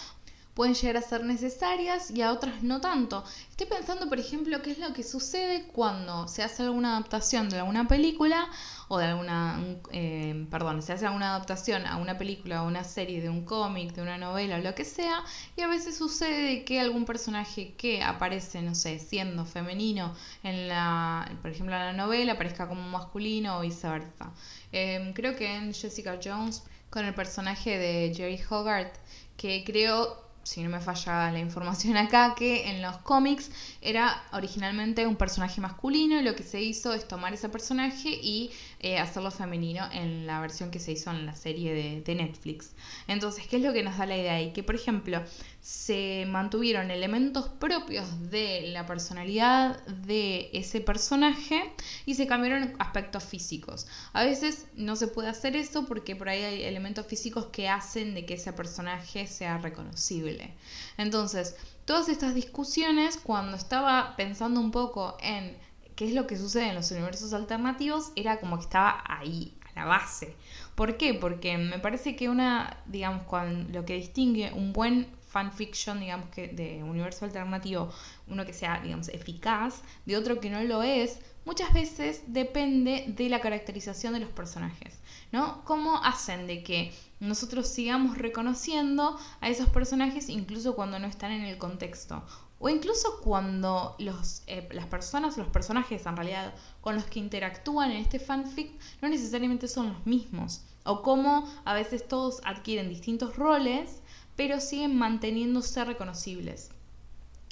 pueden 0.57 0.75
llegar 0.75 0.97
a 0.97 1.03
ser 1.03 1.23
necesarias 1.23 2.11
y 2.11 2.23
a 2.23 2.33
otras 2.33 2.63
no 2.63 2.81
tanto. 2.81 3.23
Estoy 3.51 3.67
pensando, 3.67 4.09
por 4.09 4.19
ejemplo, 4.19 4.63
qué 4.63 4.71
es 4.71 4.79
lo 4.79 4.95
que 4.95 5.03
sucede 5.03 5.67
cuando 5.67 6.27
se 6.29 6.43
hace 6.43 6.63
alguna 6.63 6.97
adaptación 6.97 7.51
de 7.51 7.59
alguna 7.59 7.87
película 7.87 8.49
o 8.89 8.97
de 8.97 9.05
alguna, 9.05 9.63
eh, 9.93 10.47
perdón, 10.51 10.81
se 10.81 10.95
hace 10.95 11.05
alguna 11.05 11.35
adaptación 11.35 11.85
a 11.85 11.99
una 11.99 12.17
película 12.17 12.63
o 12.63 12.67
una 12.67 12.85
serie 12.85 13.21
de 13.21 13.29
un 13.29 13.45
cómic, 13.45 13.93
de 13.93 14.01
una 14.01 14.17
novela 14.17 14.57
o 14.57 14.61
lo 14.61 14.75
que 14.75 14.87
sea, 14.87 15.23
y 15.57 15.61
a 15.61 15.69
veces 15.69 15.99
sucede 15.99 16.65
que 16.65 16.81
algún 16.81 17.05
personaje 17.05 17.75
que 17.75 18.03
aparece, 18.03 18.63
no 18.63 18.75
sé, 18.75 18.99
siendo 18.99 19.45
femenino 19.45 20.15
en 20.43 20.69
la, 20.69 21.31
por 21.43 21.51
ejemplo, 21.51 21.77
en 21.77 21.83
la 21.83 21.93
novela, 21.93 22.33
aparezca 22.33 22.67
como 22.67 22.81
masculino 22.89 23.59
o 23.59 23.61
viceversa. 23.61 24.33
Em, 24.73 25.13
creo 25.13 25.37
que 25.37 25.55
en 25.55 25.75
Jessica 25.75 26.19
Jones, 26.23 26.63
con 26.89 27.05
el 27.05 27.13
personaje 27.15 27.77
de 27.79 28.15
Jerry 28.15 28.41
Hogarth, 28.49 28.97
que 29.37 29.63
creo 29.65 30.26
si 30.47 30.63
no 30.63 30.71
me 30.71 30.81
falla 30.81 31.33
la 31.33 31.41
información 31.41 31.97
acá, 32.05 32.35
que 32.37 32.71
en 32.71 32.81
los 32.81 32.99
cómics 32.99 33.51
era 33.81 34.23
originalmente 34.33 35.05
un 35.05 35.17
personaje 35.17 35.61
masculino 35.61 36.21
y 36.21 36.23
lo 36.23 36.37
que 36.37 36.45
se 36.45 36.63
hizo 36.63 36.95
es 36.95 37.09
tomar 37.09 37.35
ese 37.35 37.49
personaje 37.49 38.11
y 38.11 38.53
eh, 38.79 38.99
hacerlo 38.99 39.31
femenino 39.31 39.89
en 39.91 40.27
la 40.27 40.39
versión 40.41 40.71
que 40.71 40.79
se 40.79 40.93
hizo 40.93 41.11
en 41.11 41.25
la 41.25 41.35
serie 41.35 42.03
de, 42.05 42.15
Netflix. 42.15 42.73
Entonces, 43.09 43.47
¿qué 43.47 43.57
es 43.57 43.63
lo 43.63 43.73
que 43.73 43.83
nos 43.83 43.97
da 43.97 44.07
la 44.07 44.17
idea 44.17 44.35
ahí? 44.35 44.53
Que, 44.53 44.63
por 44.63 44.75
ejemplo, 44.75 45.23
se 45.61 46.27
mantuvieron 46.29 46.91
elementos 46.91 47.49
propios 47.49 48.31
de 48.31 48.69
la 48.69 48.87
personalidad 48.87 49.83
de 49.87 50.51
ese 50.53 50.81
personaje 50.81 51.73
y 52.05 52.15
se 52.15 52.27
cambiaron 52.27 52.75
aspectos 52.79 53.25
físicos. 53.25 53.87
A 54.13 54.25
veces 54.25 54.67
no 54.75 54.95
se 54.95 55.09
puede 55.09 55.29
hacer 55.29 55.57
eso 55.57 55.87
porque 55.87 56.15
por 56.15 56.29
ahí 56.29 56.43
hay 56.43 56.63
elementos 56.63 57.07
físicos 57.07 57.47
que 57.47 57.69
hacen 57.69 58.15
de 58.15 58.27
que 58.27 58.35
ese 58.35 58.53
personaje 58.53 59.27
sea 59.27 59.59
reconocible. 59.59 60.55
Entonces, 60.99 61.57
todas 61.87 62.09
estas 62.09 62.35
discusiones, 62.35 63.17
cuando 63.17 63.57
estaba 63.57 64.17
pensando 64.17 64.61
un 64.61 64.71
poco 64.71 65.17
en 65.21 65.57
qué 65.97 66.07
es 66.07 66.15
lo 66.15 66.27
que 66.27 66.37
sucede 66.37 66.69
en 66.69 66.75
los 66.75 66.91
universos 66.91 67.33
alternativos, 67.33 68.13
era 68.15 68.39
como 68.39 68.59
que 68.59 68.65
estaba 68.65 69.03
ahí, 69.07 69.59
a 69.65 69.81
la 69.81 69.87
base. 69.87 70.37
¿Por 70.75 70.97
qué? 70.99 71.15
Porque 71.15 71.57
me 71.57 71.79
parece 71.79 72.15
que 72.15 72.29
una, 72.29 72.79
digamos, 72.87 73.23
cuando, 73.25 73.73
lo 73.73 73.85
que 73.85 73.95
distingue 73.95 74.53
un 74.53 74.73
buen 74.73 75.09
fanfiction, 75.29 76.01
digamos 76.01 76.29
que 76.31 76.49
de 76.49 76.83
universo 76.83 77.25
alternativo, 77.25 77.91
uno 78.29 78.45
que 78.45 78.53
sea, 78.53 78.81
digamos, 78.83 79.09
eficaz, 79.09 79.83
de 80.05 80.17
otro 80.17 80.41
que 80.41 80.51
no 80.51 80.63
lo 80.63 80.83
es, 80.83 81.19
muchas 81.45 81.73
veces 81.73 82.23
depende 82.27 83.05
de 83.09 83.29
la 83.29 83.41
caracterización 83.41 84.13
de 84.13 84.21
los 84.21 84.31
personajes, 84.31 84.99
¿no? 85.33 85.65
¿Cómo 85.65 86.03
hacen 86.05 86.47
de 86.47 86.63
que 86.63 86.93
nosotros 87.21 87.69
sigamos 87.69 88.19
reconociendo 88.19 89.19
a 89.41 89.49
esos 89.49 89.69
personajes 89.71 90.29
incluso 90.29 90.75
cuando 90.75 90.99
no 90.99 91.07
están 91.07 91.33
en 91.33 91.43
el 91.43 91.57
contexto? 91.59 92.23
O 92.59 92.69
incluso 92.69 93.21
cuando 93.23 93.97
los, 93.99 94.43
eh, 94.47 94.67
las 94.73 94.87
personas, 94.87 95.37
los 95.37 95.49
personajes 95.49 96.07
en 96.07 96.17
realidad 96.17 96.55
con 96.81 96.95
los 96.95 97.05
que 97.05 97.19
interactúan 97.19 97.91
en 97.91 97.99
este 97.99 98.19
fanfic 98.19 98.73
no 99.03 99.09
necesariamente 99.09 99.69
son 99.69 99.93
los 99.93 100.07
mismos. 100.07 100.63
O 100.85 101.03
cómo 101.03 101.47
a 101.65 101.75
veces 101.75 102.09
todos 102.09 102.41
adquieren 102.45 102.89
distintos 102.89 103.37
roles 103.37 104.01
pero 104.37 104.61
siguen 104.61 104.97
manteniéndose 104.97 105.85
reconocibles. 105.85 106.71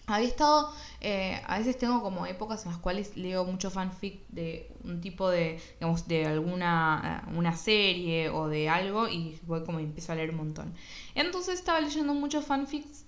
Había 0.06 0.28
estado, 0.28 0.70
eh, 1.00 1.40
a 1.46 1.58
veces 1.58 1.78
tengo 1.78 2.02
como 2.02 2.26
épocas 2.26 2.66
en 2.66 2.72
las 2.72 2.80
cuales 2.80 3.16
leo 3.16 3.46
mucho 3.46 3.70
fanfic 3.70 4.20
de 4.28 4.70
un 4.84 5.00
tipo 5.00 5.30
de, 5.30 5.58
digamos, 5.80 6.06
de 6.06 6.26
alguna 6.26 7.22
eh, 7.26 7.36
una 7.38 7.56
serie 7.56 8.28
o 8.28 8.48
de 8.48 8.68
algo 8.68 9.08
y 9.08 9.40
voy 9.44 9.64
como 9.64 9.78
empiezo 9.78 10.12
a 10.12 10.16
leer 10.16 10.30
un 10.30 10.36
montón. 10.36 10.74
Entonces 11.14 11.54
estaba 11.54 11.80
leyendo 11.80 12.12
muchos 12.12 12.44
fanfics 12.44 13.06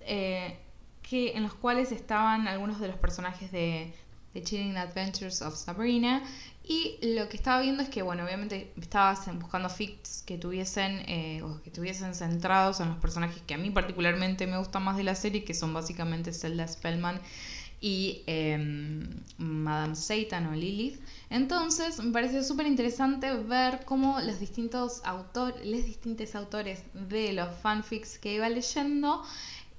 que, 1.09 1.33
en 1.37 1.43
los 1.43 1.55
cuales 1.55 1.93
estaban 1.93 2.49
algunos 2.49 2.81
de 2.81 2.89
los 2.89 2.97
personajes 2.97 3.53
de, 3.53 3.95
The 4.37 4.43
Chilling 4.43 4.77
Adventures 4.77 5.41
of 5.41 5.57
Sabrina. 5.57 6.23
Y 6.63 6.99
lo 7.01 7.29
que 7.29 7.39
estaba 7.39 7.63
viendo 7.63 7.83
es 7.83 7.89
que, 7.89 8.03
bueno, 8.03 8.25
obviamente 8.25 8.71
estaba 8.79 9.15
buscando 9.41 9.71
fics 9.71 10.23
que 10.27 10.37
tuviesen, 10.37 11.09
eh, 11.09 11.41
o 11.43 11.63
que 11.63 11.71
estuviesen 11.71 12.15
centrados 12.15 12.81
en 12.81 12.89
los 12.89 12.99
personajes 12.99 13.41
que 13.47 13.55
a 13.55 13.59
mí 13.59 13.71
particularmente 13.71 14.47
me 14.47 14.59
gustan 14.59 14.85
más 14.85 14.99
de 14.99 15.05
la 15.05 15.15
serie, 15.15 15.45
que 15.45 15.55
son 15.55 15.73
básicamente 15.73 16.35
Zelda 16.35 16.69
Spellman 16.69 17.19
y 17.81 18.25
em, 18.27 19.09
Madame 19.39 19.95
Satan 19.95 20.49
o 20.49 20.55
Lilith. 20.55 21.01
Entonces 21.31 21.99
me 22.03 22.13
parece 22.13 22.45
súper 22.45 22.67
interesante 22.67 23.33
ver 23.37 23.87
cómo 23.87 24.21
los 24.21 24.39
distintos 24.39 25.01
autores, 25.05 25.65
los 25.65 25.85
distintos 25.85 26.35
autores 26.35 26.83
de 26.93 27.33
los 27.33 27.49
fanfics 27.61 28.19
que 28.19 28.35
iba 28.35 28.49
leyendo 28.51 29.23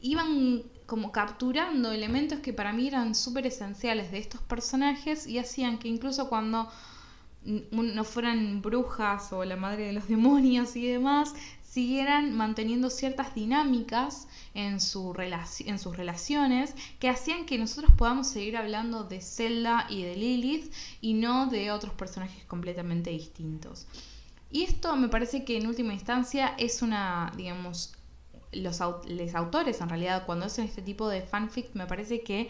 iban 0.02 0.64
como 0.88 1.12
capturando 1.12 1.92
elementos 1.92 2.40
que 2.40 2.54
para 2.54 2.74
mí 2.74 2.88
eran 2.88 3.14
súper 3.14 3.46
esenciales 3.46 4.12
de 4.12 4.18
estos 4.18 4.42
personajes 4.42 5.28
y 5.28 5.38
hacían 5.38 5.78
que 5.78 5.90
incluso 5.90 6.30
cuando 6.30 6.72
no 7.44 8.04
fueran 8.04 8.62
brujas 8.62 9.32
o 9.32 9.46
la 9.46 9.56
madre 9.56 9.86
de 9.86 9.94
los 9.94 10.08
demonios 10.10 10.76
y 10.76 10.88
demás, 10.88 11.34
siguieran 11.62 12.36
manteniendo 12.36 12.90
ciertas 12.90 13.36
dinámicas 13.36 14.28
en, 14.54 14.80
su 14.80 15.14
en 15.20 15.80
sus 15.80 15.96
relaciones 15.96 16.74
que 17.00 17.10
hacían 17.10 17.46
que 17.46 17.58
nosotros 17.58 17.92
podamos 17.96 18.28
seguir 18.28 18.58
hablando 18.58 19.04
de 19.04 19.22
Zelda 19.22 19.86
y 19.90 20.04
de 20.04 20.16
Lilith 20.16 20.74
y 21.02 21.14
no 21.14 21.48
de 21.48 21.72
otros 21.72 21.94
personajes 21.94 22.46
completamente 22.46 23.12
distintos. 23.12 23.86
Y 24.50 24.64
esto 24.64 24.96
me 24.96 25.10
parece 25.10 25.44
que 25.44 25.58
en 25.58 25.68
última 25.68 25.94
instancia 25.94 26.56
es 26.58 26.82
una, 26.82 27.34
digamos, 27.36 27.94
los, 28.52 28.82
autores 28.82 29.82
en 29.82 29.90
realidad 29.90 30.26
cuando 30.26 30.46
hacen 30.46 30.66
este 30.66 30.82
tipo 30.82 31.10
de 31.10 31.22
fanfic 31.22 31.74
me 31.74 31.86
parece 31.86 32.22
que 32.22 32.50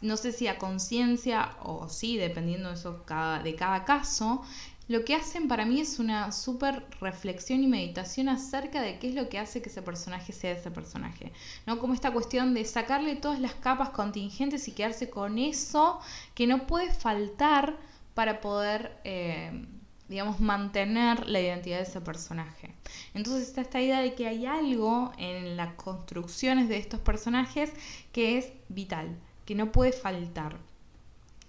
no 0.00 0.16
sé 0.16 0.32
si 0.32 0.48
a 0.48 0.58
conciencia 0.58 1.56
o 1.62 1.88
sí, 1.88 2.16
dependiendo 2.16 2.68
de, 2.68 2.74
eso, 2.74 3.04
cada, 3.06 3.42
de 3.42 3.54
cada 3.54 3.84
caso, 3.84 4.42
lo 4.86 5.04
que 5.04 5.14
hacen 5.14 5.48
para 5.48 5.64
mí 5.64 5.80
es 5.80 5.98
una 5.98 6.30
súper 6.30 6.84
reflexión 7.00 7.62
y 7.62 7.66
meditación 7.66 8.28
acerca 8.28 8.82
de 8.82 8.98
qué 8.98 9.08
es 9.08 9.14
lo 9.14 9.30
que 9.30 9.38
hace 9.38 9.62
que 9.62 9.70
ese 9.70 9.80
personaje 9.80 10.32
sea 10.32 10.52
ese 10.52 10.70
personaje. 10.70 11.32
¿no? 11.66 11.78
Como 11.78 11.94
esta 11.94 12.12
cuestión 12.12 12.52
de 12.52 12.66
sacarle 12.66 13.16
todas 13.16 13.40
las 13.40 13.54
capas 13.54 13.90
contingentes 13.90 14.68
y 14.68 14.72
quedarse 14.72 15.08
con 15.08 15.38
eso 15.38 16.00
que 16.34 16.46
no 16.46 16.66
puede 16.66 16.92
faltar 16.92 17.78
para 18.12 18.40
poder 18.42 19.00
eh, 19.04 19.66
digamos, 20.08 20.40
mantener 20.40 21.26
la 21.28 21.40
identidad 21.40 21.78
de 21.78 21.84
ese 21.84 22.00
personaje. 22.00 22.74
Entonces 23.14 23.48
está 23.48 23.62
esta 23.62 23.80
idea 23.80 24.00
de 24.00 24.14
que 24.14 24.26
hay 24.26 24.46
algo 24.46 25.12
en 25.18 25.56
las 25.56 25.74
construcciones 25.74 26.68
de 26.68 26.76
estos 26.76 27.00
personajes 27.00 27.72
que 28.12 28.38
es 28.38 28.52
vital, 28.68 29.16
que 29.46 29.54
no 29.54 29.72
puede 29.72 29.92
faltar. 29.92 30.58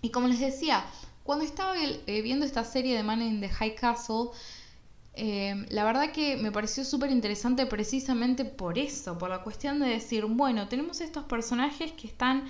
Y 0.02 0.10
como 0.10 0.28
les 0.28 0.40
decía, 0.40 0.86
cuando 1.24 1.44
estaba 1.44 1.76
eh, 1.78 2.22
viendo 2.22 2.46
esta 2.46 2.64
serie 2.64 2.96
de 2.96 3.04
Man 3.04 3.22
in 3.22 3.42
the 3.42 3.50
High 3.50 3.76
Castle, 3.76 4.30
eh, 5.16 5.66
la 5.70 5.84
verdad 5.86 6.12
que 6.12 6.38
me 6.38 6.52
pareció 6.52 6.84
súper 6.84 7.10
interesante 7.10 7.66
precisamente 7.66 8.46
por 8.46 8.78
eso, 8.78 9.18
por 9.18 9.30
la 9.30 9.44
cuestión 9.44 9.80
de 9.80 9.88
decir, 9.88 10.26
bueno, 10.26 10.68
tenemos 10.68 11.02
estos 11.02 11.24
personajes 11.24 11.94
que 11.94 12.08
están 12.08 12.46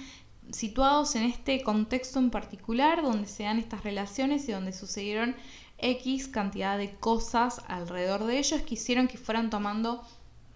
situados 0.52 1.15
en 1.15 1.24
este 1.24 1.63
contexto 1.63 2.20
en 2.20 2.32
particular, 2.32 3.02
donde 3.02 3.28
se 3.28 3.44
dan 3.44 3.60
estas 3.60 3.84
relaciones 3.84 4.48
y 4.50 4.52
donde 4.52 4.74
sucedieron 4.74 5.36
X 5.78 6.28
cantidad 6.28 6.78
de 6.78 6.96
cosas 6.96 7.62
alrededor 7.68 8.26
de 8.26 8.40
ellos 8.40 8.62
que 8.62 8.76
hicieron 8.76 9.08
que 9.08 9.18
fueran 9.18 9.50
tomando 9.50 10.04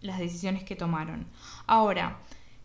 las 0.02 0.20
decisiones 0.20 0.64
que 0.64 0.76
tomaron. 0.76 1.28
Ahora, 1.68 2.20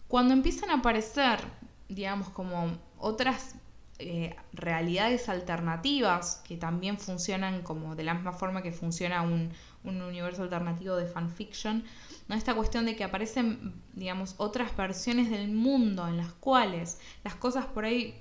cuando 0.08 0.34
empiezan 0.34 0.70
a 0.70 0.74
aparecer, 0.74 1.40
digamos, 1.88 2.28
como 2.28 2.78
otras 2.98 3.56
eh, 3.98 4.34
realidades 4.52 5.28
alternativas 5.28 6.42
que 6.46 6.56
también 6.56 6.98
funcionan 6.98 7.62
como 7.62 7.94
de 7.94 8.04
la 8.04 8.14
misma 8.14 8.32
forma 8.32 8.62
que 8.62 8.72
funciona 8.72 9.22
un, 9.22 9.50
un 9.84 10.02
universo 10.02 10.42
alternativo 10.42 10.96
de 10.96 11.06
fanfiction, 11.06 11.84
¿no? 12.28 12.34
esta 12.34 12.54
cuestión 12.54 12.86
de 12.86 12.96
que 12.96 13.04
aparecen, 13.04 13.74
digamos, 13.92 14.34
otras 14.38 14.76
versiones 14.76 15.30
del 15.30 15.48
mundo 15.52 16.08
en 16.08 16.16
las 16.16 16.32
cuales 16.32 16.98
las 17.22 17.36
cosas 17.36 17.66
por 17.66 17.84
ahí 17.84 18.18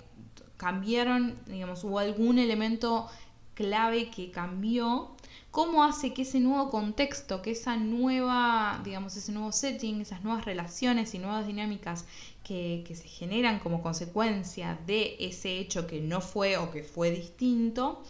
cambiaron, 0.58 1.40
digamos, 1.48 1.84
hubo 1.84 2.00
algún 2.00 2.38
elemento 2.38 3.10
clave 3.54 4.10
que 4.10 4.32
cambió, 4.32 5.12
cómo 5.52 5.84
hace 5.84 6.14
que 6.14 6.24
ese 6.24 6.40
nuevo 6.40 6.70
contexto, 6.70 7.42
que 7.42 7.52
esa 7.52 7.78
nueva, 7.78 8.82
digamos, 8.84 9.16
ese 9.16 9.32
nuevo 9.32 9.52
setting, 9.52 10.02
esas 10.02 10.24
nuevas 10.24 10.46
relaciones 10.46 11.14
y 11.14 11.20
nuevas 11.20 11.46
dinámicas 11.46 12.06
que, 12.44 12.84
que, 12.88 12.96
se 12.96 13.08
generan 13.08 13.60
como 13.60 13.82
consecuencia 13.82 14.80
de 14.88 15.16
ese 15.20 15.60
hecho 15.60 15.88
que 15.88 16.02
no 16.02 16.22
fue 16.22 16.58
o 16.58 16.72
que 16.72 16.84
fue 16.84 17.12
distinto, 17.12 18.04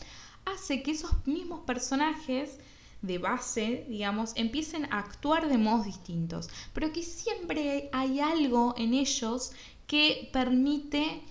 hace 0.46 0.84
que 0.84 0.92
esos 0.92 1.12
mismos 1.28 1.62
personajes 1.66 2.60
de 3.02 3.18
base, 3.18 3.86
digamos, 3.90 4.32
empiecen 4.36 4.86
a 4.86 5.00
actuar 5.00 5.50
de 5.50 5.58
modos 5.58 5.86
distintos, 5.86 6.50
pero 6.74 6.94
que 6.94 7.04
siempre 7.04 7.90
hay 7.92 8.22
algo 8.22 8.74
en 8.78 8.94
ellos 8.94 9.52
que 9.86 10.30
permite 10.32 11.22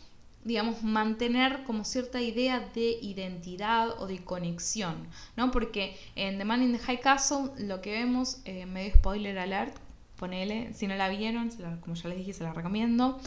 digamos, 0.44 0.82
mantener 0.82 1.62
como 1.64 1.84
cierta 1.84 2.20
idea 2.20 2.60
de 2.74 2.98
identidad 3.00 4.00
o 4.00 4.06
de 4.06 4.18
conexión, 4.24 5.06
¿no? 5.36 5.50
Porque 5.50 5.96
en 6.16 6.38
The 6.38 6.44
Man 6.44 6.62
in 6.62 6.72
the 6.72 6.78
High 6.78 7.00
Castle 7.00 7.50
lo 7.58 7.80
que 7.80 7.92
vemos, 7.92 8.40
eh, 8.44 8.66
medio 8.66 8.94
spoiler 8.94 9.38
alert, 9.38 9.76
ponele, 10.16 10.72
si 10.74 10.86
no 10.86 10.94
la 10.94 11.08
vieron, 11.08 11.50
como 11.80 11.94
ya 11.94 12.08
les 12.08 12.18
dije, 12.18 12.32
se 12.32 12.44
la 12.44 12.52
recomiendo. 12.52 13.20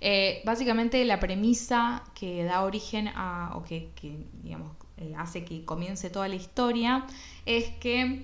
Eh, 0.00 0.42
básicamente 0.44 1.04
la 1.04 1.20
premisa 1.20 2.04
que 2.14 2.44
da 2.44 2.62
origen 2.62 3.08
a, 3.08 3.52
o 3.54 3.62
que, 3.62 3.90
digamos, 4.42 4.76
eh, 4.98 5.14
hace 5.16 5.44
que 5.44 5.64
comience 5.64 6.10
toda 6.10 6.28
la 6.28 6.34
historia, 6.34 7.06
es 7.46 7.70
que 7.80 8.22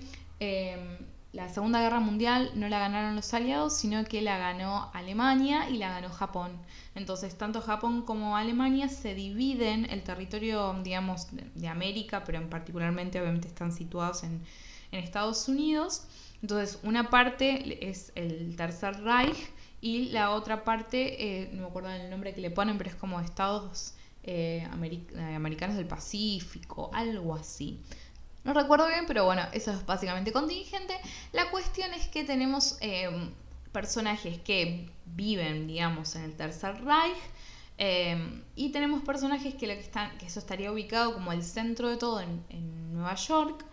la 1.31 1.47
Segunda 1.47 1.79
Guerra 1.81 1.99
Mundial 1.99 2.51
no 2.55 2.67
la 2.69 2.79
ganaron 2.79 3.15
los 3.15 3.33
aliados, 3.35 3.77
sino 3.77 4.03
que 4.05 4.21
la 4.21 4.39
ganó 4.39 4.89
Alemania 4.93 5.69
y 5.69 5.77
la 5.77 5.89
ganó 5.89 6.09
Japón. 6.09 6.51
Entonces, 6.95 7.37
tanto 7.37 7.61
Japón 7.61 8.01
como 8.01 8.35
Alemania 8.35 8.89
se 8.89 9.13
dividen 9.13 9.85
el 9.91 10.01
territorio, 10.01 10.73
digamos, 10.83 11.27
de 11.31 11.67
América, 11.67 12.23
pero 12.23 12.39
en 12.39 12.49
particularmente 12.49 13.21
obviamente 13.21 13.47
están 13.47 13.71
situados 13.71 14.23
en, 14.23 14.41
Estados 14.91 15.47
Unidos. 15.47 16.07
Entonces, 16.41 16.79
una 16.81 17.11
parte 17.11 17.87
es 17.87 18.11
el 18.15 18.55
Tercer 18.55 18.99
Reich 19.03 19.37
y 19.81 20.09
la 20.09 20.31
otra 20.31 20.63
parte, 20.63 21.43
eh, 21.43 21.49
no 21.53 21.61
me 21.61 21.67
acuerdo 21.67 21.91
el 21.91 22.09
nombre 22.09 22.33
que 22.33 22.41
le 22.41 22.49
ponen, 22.49 22.79
pero 22.79 22.89
es 22.89 22.95
como 22.95 23.19
Estados 23.19 23.93
eh, 24.23 24.67
eh, 24.67 25.35
Americanos 25.35 25.77
del 25.77 25.85
Pacífico, 25.85 26.89
algo 26.91 27.35
así. 27.35 27.79
No 28.43 28.53
recuerdo 28.53 28.87
bien, 28.87 29.05
pero 29.07 29.25
bueno, 29.25 29.43
eso 29.51 29.71
es 29.71 29.85
básicamente 29.85 30.31
contingente. 30.31 30.95
La 31.33 31.51
cuestión 31.51 31.93
es 31.93 32.07
que 32.07 32.23
tenemos 32.23 32.77
personajes 33.71 34.39
que 34.39 34.89
viven, 35.05 35.67
digamos, 35.67 36.15
en 36.15 36.23
el 36.23 36.35
Tercer 36.35 36.83
Reich. 36.83 37.17
Eh, 37.81 38.43
y 38.57 38.73
tenemos 38.73 39.03
personajes 39.03 39.55
que, 39.55 39.65
lo 39.65 39.73
que, 39.73 39.79
están, 39.79 40.17
que 40.17 40.25
eso 40.25 40.39
estaría 40.39 40.69
ubicado 40.69 41.13
como 41.13 41.31
el 41.31 41.41
centro 41.43 41.87
de 41.87 41.95
todo 41.95 42.19
en, 42.19 42.43
Nueva 42.91 43.15
York 43.15 43.63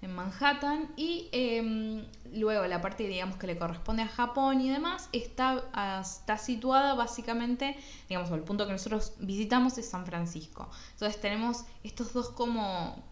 en 0.00 0.14
Manhattan 0.14 0.88
y 0.96 1.28
em, 1.32 2.06
luego 2.32 2.66
la 2.66 2.80
parte 2.80 3.06
digamos 3.06 3.36
que 3.36 3.46
le 3.46 3.58
corresponde 3.58 4.02
a 4.02 4.08
Japón 4.08 4.62
y 4.62 4.70
demás 4.70 5.10
está, 5.12 5.64
está 6.00 6.38
situada 6.38 6.94
básicamente 6.94 7.76
digamos 8.08 8.30
el 8.30 8.40
punto 8.40 8.66
que 8.66 8.72
nosotros 8.72 9.12
visitamos 9.18 9.76
es 9.76 9.90
San 9.90 10.06
Francisco 10.06 10.70
entonces 10.92 11.20
tenemos 11.20 11.66
estos 11.84 12.14
dos 12.14 12.30
como 12.30 13.04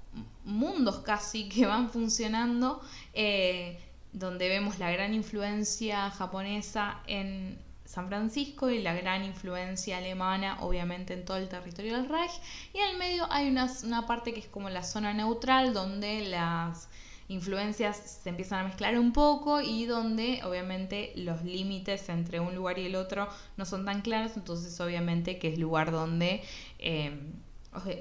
mundos 0.44 0.98
casi 1.00 1.48
que 1.50 1.66
van 1.66 1.90
funcionando 1.90 2.80
eh, 3.12 3.78
donde 4.12 4.48
vemos 4.48 4.78
la 4.78 4.90
gran 4.90 5.14
influencia 5.14 6.10
japonesa 6.10 7.00
en 7.06 7.58
San 7.84 8.06
Francisco 8.06 8.70
y 8.70 8.80
la 8.82 8.94
gran 8.94 9.24
influencia 9.24 9.98
alemana, 9.98 10.58
obviamente, 10.60 11.12
en 11.12 11.24
todo 11.24 11.38
el 11.38 11.48
territorio 11.48 11.96
del 11.96 12.08
Reich. 12.08 12.30
Y 12.72 12.78
en 12.78 12.90
el 12.90 12.98
medio 12.98 13.26
hay 13.32 13.48
una, 13.48 13.68
una 13.82 14.06
parte 14.06 14.32
que 14.32 14.38
es 14.38 14.46
como 14.46 14.70
la 14.70 14.84
zona 14.84 15.12
neutral, 15.12 15.74
donde 15.74 16.20
las 16.28 16.88
influencias 17.30 18.20
se 18.22 18.28
empiezan 18.28 18.60
a 18.60 18.68
mezclar 18.68 18.98
un 18.98 19.12
poco 19.12 19.60
y 19.60 19.86
donde 19.86 20.40
obviamente 20.44 21.12
los 21.14 21.44
límites 21.44 22.08
entre 22.08 22.40
un 22.40 22.56
lugar 22.56 22.78
y 22.80 22.86
el 22.86 22.96
otro 22.96 23.28
no 23.56 23.64
son 23.64 23.84
tan 23.84 24.02
claros, 24.02 24.36
entonces 24.36 24.80
obviamente 24.80 25.38
que 25.38 25.52
es 25.52 25.58
lugar 25.58 25.92
donde 25.92 26.42
eh, 26.80 27.16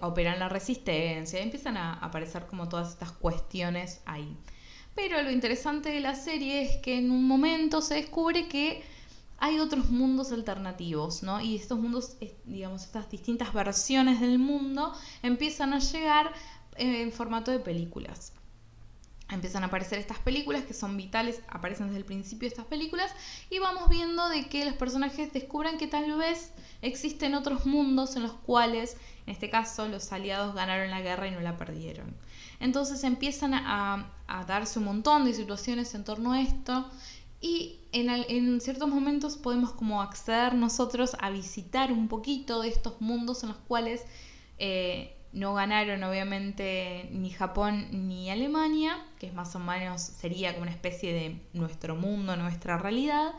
operan 0.02 0.40
la 0.40 0.50
resistencia, 0.50 1.40
empiezan 1.40 1.78
a 1.78 1.94
aparecer 1.94 2.46
como 2.48 2.68
todas 2.70 2.90
estas 2.90 3.12
cuestiones 3.12 4.02
ahí. 4.06 4.36
Pero 4.96 5.22
lo 5.22 5.32
interesante 5.32 5.90
de 5.90 6.00
la 6.00 6.16
serie 6.16 6.62
es 6.62 6.78
que 6.78 6.98
en 6.98 7.12
un 7.12 7.28
momento 7.28 7.82
se 7.82 7.96
descubre 7.96 8.48
que 8.48 8.84
hay 9.38 9.60
otros 9.60 9.90
mundos 9.90 10.32
alternativos, 10.32 11.24
¿no? 11.24 11.40
Y 11.40 11.56
estos 11.56 11.80
mundos, 11.80 12.18
digamos, 12.44 12.84
estas 12.84 13.10
distintas 13.10 13.54
versiones 13.54 14.20
del 14.20 14.40
mundo 14.40 14.94
empiezan 15.24 15.74
a 15.74 15.80
llegar 15.80 16.34
en 16.76 17.12
formato 17.12 17.52
de 17.52 17.60
películas. 17.60 18.34
Empiezan 19.32 19.64
a 19.64 19.68
aparecer 19.68 20.00
estas 20.00 20.18
películas 20.20 20.64
que 20.64 20.74
son 20.74 20.98
vitales, 20.98 21.42
aparecen 21.48 21.88
desde 21.88 22.00
el 22.00 22.06
principio 22.06 22.48
estas 22.48 22.66
películas 22.66 23.14
y 23.52 23.60
vamos 23.60 23.88
viendo 23.88 24.28
de 24.28 24.48
que 24.48 24.66
los 24.66 24.74
personajes 24.74 25.32
descubran 25.32 25.78
que 25.78 25.86
tal 25.86 26.18
vez 26.18 26.52
existen 26.82 27.36
otros 27.36 27.68
mundos 27.68 28.16
en 28.16 28.24
los 28.24 28.34
cuales, 28.34 28.98
en 29.28 29.34
este 29.34 29.52
caso, 29.52 29.88
los 29.88 30.12
aliados 30.12 30.56
ganaron 30.56 30.90
la 30.90 31.02
guerra 31.02 31.28
y 31.28 31.32
no 31.32 31.42
la 31.42 31.58
perdieron. 31.58 32.16
Entonces 32.60 33.04
empiezan 33.04 33.54
a, 33.54 34.12
darse 34.48 34.80
un 34.80 34.86
montón 34.86 35.26
de 35.26 35.34
situaciones 35.34 35.94
en 35.94 36.04
torno 36.04 36.34
a 36.34 36.42
esto 36.42 36.90
y 37.40 37.80
en, 37.92 38.60
ciertos 38.62 38.90
momentos 38.90 39.38
podemos 39.38 39.72
como 39.74 40.02
acceder 40.02 40.56
nosotros 40.56 41.16
a 41.20 41.30
visitar 41.30 41.92
un 41.92 42.08
poquito 42.08 42.62
de 42.62 42.70
estos 42.70 43.00
mundos 43.00 43.44
en 43.44 43.50
los 43.50 43.58
cuales 43.60 44.04
eh, 44.58 45.16
no 45.32 45.54
ganaron 45.54 46.04
obviamente 46.04 47.08
ni 47.12 47.30
Japón 47.30 47.88
ni 48.08 48.30
Alemania, 48.30 49.06
que 49.20 49.28
es 49.28 49.34
más 49.34 49.56
o 49.56 49.60
menos 49.60 50.02
sería 50.02 50.52
como 50.54 50.64
una 50.64 50.72
especie 50.72 51.14
de 51.14 51.40
nuestro 51.54 51.96
mundo, 51.96 52.36
nuestra 52.36 52.78
realidad. 52.78 53.34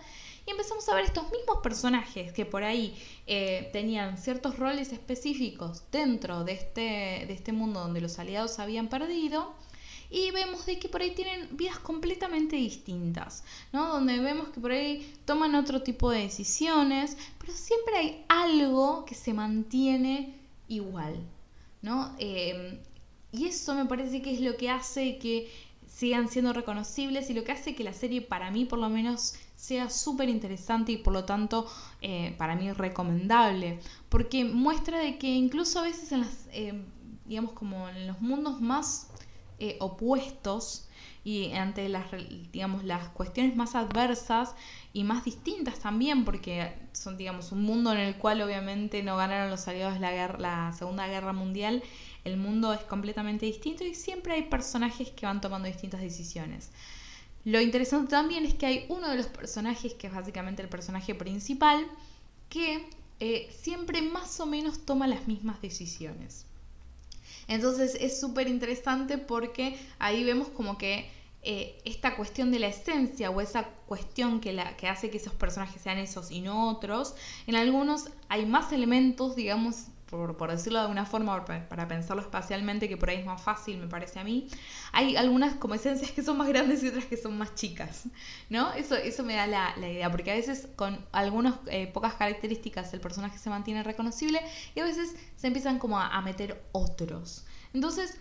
Y 0.46 0.52
empezamos 0.52 0.88
a 0.88 0.94
ver 0.94 1.04
estos 1.04 1.30
mismos 1.30 1.58
personajes 1.62 2.32
que 2.32 2.46
por 2.46 2.64
ahí 2.64 2.96
eh, 3.26 3.68
tenían 3.72 4.16
ciertos 4.18 4.58
roles 4.58 4.92
específicos 4.92 5.84
dentro 5.92 6.44
de 6.44 6.52
este, 6.52 6.80
de 7.26 7.32
este 7.32 7.52
mundo 7.52 7.80
donde 7.80 8.00
los 8.00 8.18
aliados 8.18 8.58
habían 8.58 8.88
perdido 8.88 9.54
y 10.10 10.32
vemos 10.32 10.66
de 10.66 10.78
que 10.78 10.88
por 10.88 11.02
ahí 11.02 11.12
tienen 11.12 11.56
vidas 11.56 11.78
completamente 11.78 12.56
distintas, 12.56 13.44
¿no? 13.72 13.86
Donde 13.88 14.18
vemos 14.18 14.48
que 14.48 14.60
por 14.60 14.72
ahí 14.72 15.14
toman 15.24 15.54
otro 15.54 15.82
tipo 15.82 16.10
de 16.10 16.22
decisiones, 16.22 17.16
pero 17.38 17.52
siempre 17.52 17.96
hay 17.96 18.24
algo 18.28 19.04
que 19.04 19.14
se 19.14 19.32
mantiene 19.32 20.34
igual, 20.66 21.16
¿no? 21.82 22.14
Eh, 22.18 22.80
y 23.32 23.46
eso 23.46 23.74
me 23.74 23.86
parece 23.86 24.22
que 24.22 24.32
es 24.32 24.40
lo 24.40 24.56
que 24.56 24.70
hace 24.70 25.18
que 25.18 25.50
sigan 25.86 26.28
siendo 26.28 26.52
reconocibles 26.52 27.28
y 27.30 27.34
lo 27.34 27.44
que 27.44 27.52
hace 27.52 27.74
que 27.74 27.84
la 27.84 27.92
serie 27.92 28.22
para 28.22 28.50
mí 28.50 28.64
por 28.64 28.78
lo 28.78 28.88
menos 28.88 29.34
sea 29.56 29.90
súper 29.90 30.28
interesante 30.28 30.92
y 30.92 30.96
por 30.96 31.12
lo 31.12 31.24
tanto 31.24 31.66
eh, 32.00 32.34
para 32.38 32.54
mí 32.54 32.72
recomendable 32.72 33.78
porque 34.08 34.44
muestra 34.44 34.98
de 34.98 35.18
que 35.18 35.28
incluso 35.28 35.80
a 35.80 35.82
veces 35.82 36.12
en 36.12 36.20
las 36.20 36.48
eh, 36.52 36.80
digamos 37.26 37.52
como 37.52 37.88
en 37.88 38.06
los 38.06 38.20
mundos 38.20 38.60
más 38.60 39.08
eh, 39.58 39.76
opuestos 39.80 40.88
y 41.22 41.52
ante 41.52 41.88
las, 41.88 42.06
digamos, 42.52 42.84
las 42.84 43.08
cuestiones 43.08 43.54
más 43.54 43.74
adversas 43.74 44.54
y 44.92 45.04
más 45.04 45.24
distintas 45.24 45.78
también, 45.78 46.24
porque 46.24 46.72
son, 46.92 47.16
digamos, 47.16 47.52
un 47.52 47.62
mundo 47.62 47.92
en 47.92 47.98
el 47.98 48.16
cual 48.16 48.40
obviamente 48.40 49.02
no 49.02 49.16
ganaron 49.16 49.50
los 49.50 49.68
aliados 49.68 50.00
la, 50.00 50.12
guerra, 50.12 50.38
la 50.38 50.72
Segunda 50.72 51.06
Guerra 51.06 51.32
Mundial, 51.32 51.82
el 52.24 52.36
mundo 52.36 52.72
es 52.72 52.80
completamente 52.80 53.46
distinto 53.46 53.84
y 53.84 53.94
siempre 53.94 54.34
hay 54.34 54.42
personajes 54.42 55.10
que 55.10 55.26
van 55.26 55.40
tomando 55.40 55.68
distintas 55.68 56.00
decisiones. 56.00 56.70
Lo 57.44 57.60
interesante 57.60 58.10
también 58.10 58.44
es 58.44 58.54
que 58.54 58.66
hay 58.66 58.86
uno 58.88 59.08
de 59.08 59.16
los 59.16 59.26
personajes, 59.26 59.94
que 59.94 60.08
es 60.08 60.14
básicamente 60.14 60.62
el 60.62 60.68
personaje 60.68 61.14
principal, 61.14 61.86
que 62.48 62.86
eh, 63.20 63.50
siempre 63.58 64.02
más 64.02 64.40
o 64.40 64.46
menos 64.46 64.84
toma 64.84 65.06
las 65.06 65.26
mismas 65.26 65.60
decisiones. 65.62 66.46
Entonces 67.50 67.96
es 68.00 68.20
súper 68.20 68.46
interesante 68.46 69.18
porque 69.18 69.76
ahí 69.98 70.22
vemos 70.22 70.48
como 70.48 70.78
que 70.78 71.10
eh, 71.42 71.80
esta 71.84 72.14
cuestión 72.14 72.52
de 72.52 72.60
la 72.60 72.68
esencia 72.68 73.28
o 73.28 73.40
esa 73.40 73.64
cuestión 73.86 74.40
que, 74.40 74.52
la, 74.52 74.76
que 74.76 74.86
hace 74.86 75.10
que 75.10 75.16
esos 75.16 75.32
personajes 75.32 75.82
sean 75.82 75.98
esos 75.98 76.30
y 76.30 76.42
no 76.42 76.70
otros, 76.70 77.16
en 77.48 77.56
algunos 77.56 78.04
hay 78.28 78.46
más 78.46 78.72
elementos, 78.72 79.34
digamos, 79.34 79.86
por, 80.10 80.50
decirlo 80.50 80.78
de 80.80 80.82
alguna 80.82 81.06
forma, 81.06 81.44
para, 81.44 81.88
pensarlo 81.88 82.22
espacialmente, 82.22 82.88
que 82.88 82.96
por 82.96 83.10
ahí 83.10 83.18
es 83.18 83.26
más 83.26 83.40
fácil, 83.40 83.78
me 83.78 83.86
parece 83.86 84.18
a 84.18 84.24
mí, 84.24 84.48
hay 84.92 85.16
algunas 85.16 85.54
como 85.54 85.74
esencias 85.74 86.10
que 86.10 86.22
son 86.22 86.36
más 86.36 86.48
grandes 86.48 86.82
y 86.82 86.88
otras 86.88 87.04
que 87.04 87.16
son 87.16 87.38
más 87.38 87.54
chicas, 87.54 88.04
¿no? 88.48 88.72
Eso, 88.72 88.96
eso 88.96 89.22
me 89.22 89.34
da 89.34 89.46
la, 89.46 89.74
idea, 89.78 90.10
porque 90.10 90.32
a 90.32 90.34
veces 90.34 90.68
con 90.76 90.98
algunas 91.12 91.54
eh, 91.66 91.86
pocas 91.86 92.14
características 92.14 92.92
el 92.92 93.00
personaje 93.00 93.38
se 93.38 93.50
mantiene 93.50 93.82
reconocible 93.82 94.40
y 94.74 94.80
a 94.80 94.84
veces 94.84 95.14
se 95.36 95.46
empiezan 95.46 95.78
como 95.78 95.98
a 95.98 96.20
meter 96.22 96.62
otros. 96.72 97.44
Entonces, 97.72 98.18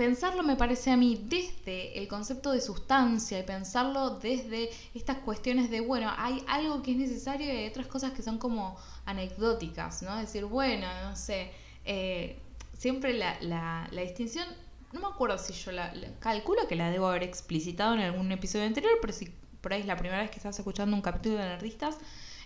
pensarlo 0.00 0.42
me 0.42 0.56
parece 0.56 0.90
a 0.90 0.96
mí 0.96 1.26
desde 1.28 1.98
el 1.98 2.08
concepto 2.08 2.52
de 2.52 2.62
sustancia 2.62 3.38
y 3.38 3.42
pensarlo 3.42 4.18
desde 4.18 4.70
estas 4.94 5.18
cuestiones 5.18 5.70
de, 5.70 5.82
bueno, 5.82 6.10
hay 6.16 6.42
algo 6.48 6.82
que 6.82 6.92
es 6.92 6.96
necesario 6.96 7.46
y 7.46 7.50
hay 7.50 7.68
otras 7.68 7.86
cosas 7.86 8.12
que 8.12 8.22
son 8.22 8.38
como 8.38 8.78
anecdóticas, 9.04 10.00
¿no? 10.00 10.16
Decir, 10.16 10.46
bueno, 10.46 10.86
no 11.02 11.16
sé, 11.16 11.50
eh, 11.84 12.40
siempre 12.72 13.12
la, 13.12 13.38
la, 13.42 13.88
la, 13.90 14.00
distinción, 14.00 14.48
no 14.94 15.00
me 15.00 15.06
acuerdo 15.06 15.36
si 15.36 15.52
yo 15.52 15.70
la, 15.70 15.92
calculo 16.18 16.66
que 16.66 16.76
la 16.76 16.88
debo 16.90 17.08
haber 17.08 17.22
explicitado 17.22 17.92
en 17.92 18.00
algún 18.00 18.32
episodio 18.32 18.64
anterior, 18.64 18.92
pero 19.02 19.12
si 19.12 19.26
por 19.60 19.74
ahí 19.74 19.82
es 19.82 19.86
la 19.86 19.98
primera 19.98 20.22
vez 20.22 20.30
que 20.30 20.38
estás 20.38 20.58
escuchando 20.58 20.96
un 20.96 21.02
capítulo 21.02 21.36
de 21.36 21.42
Nerdistas, 21.42 21.98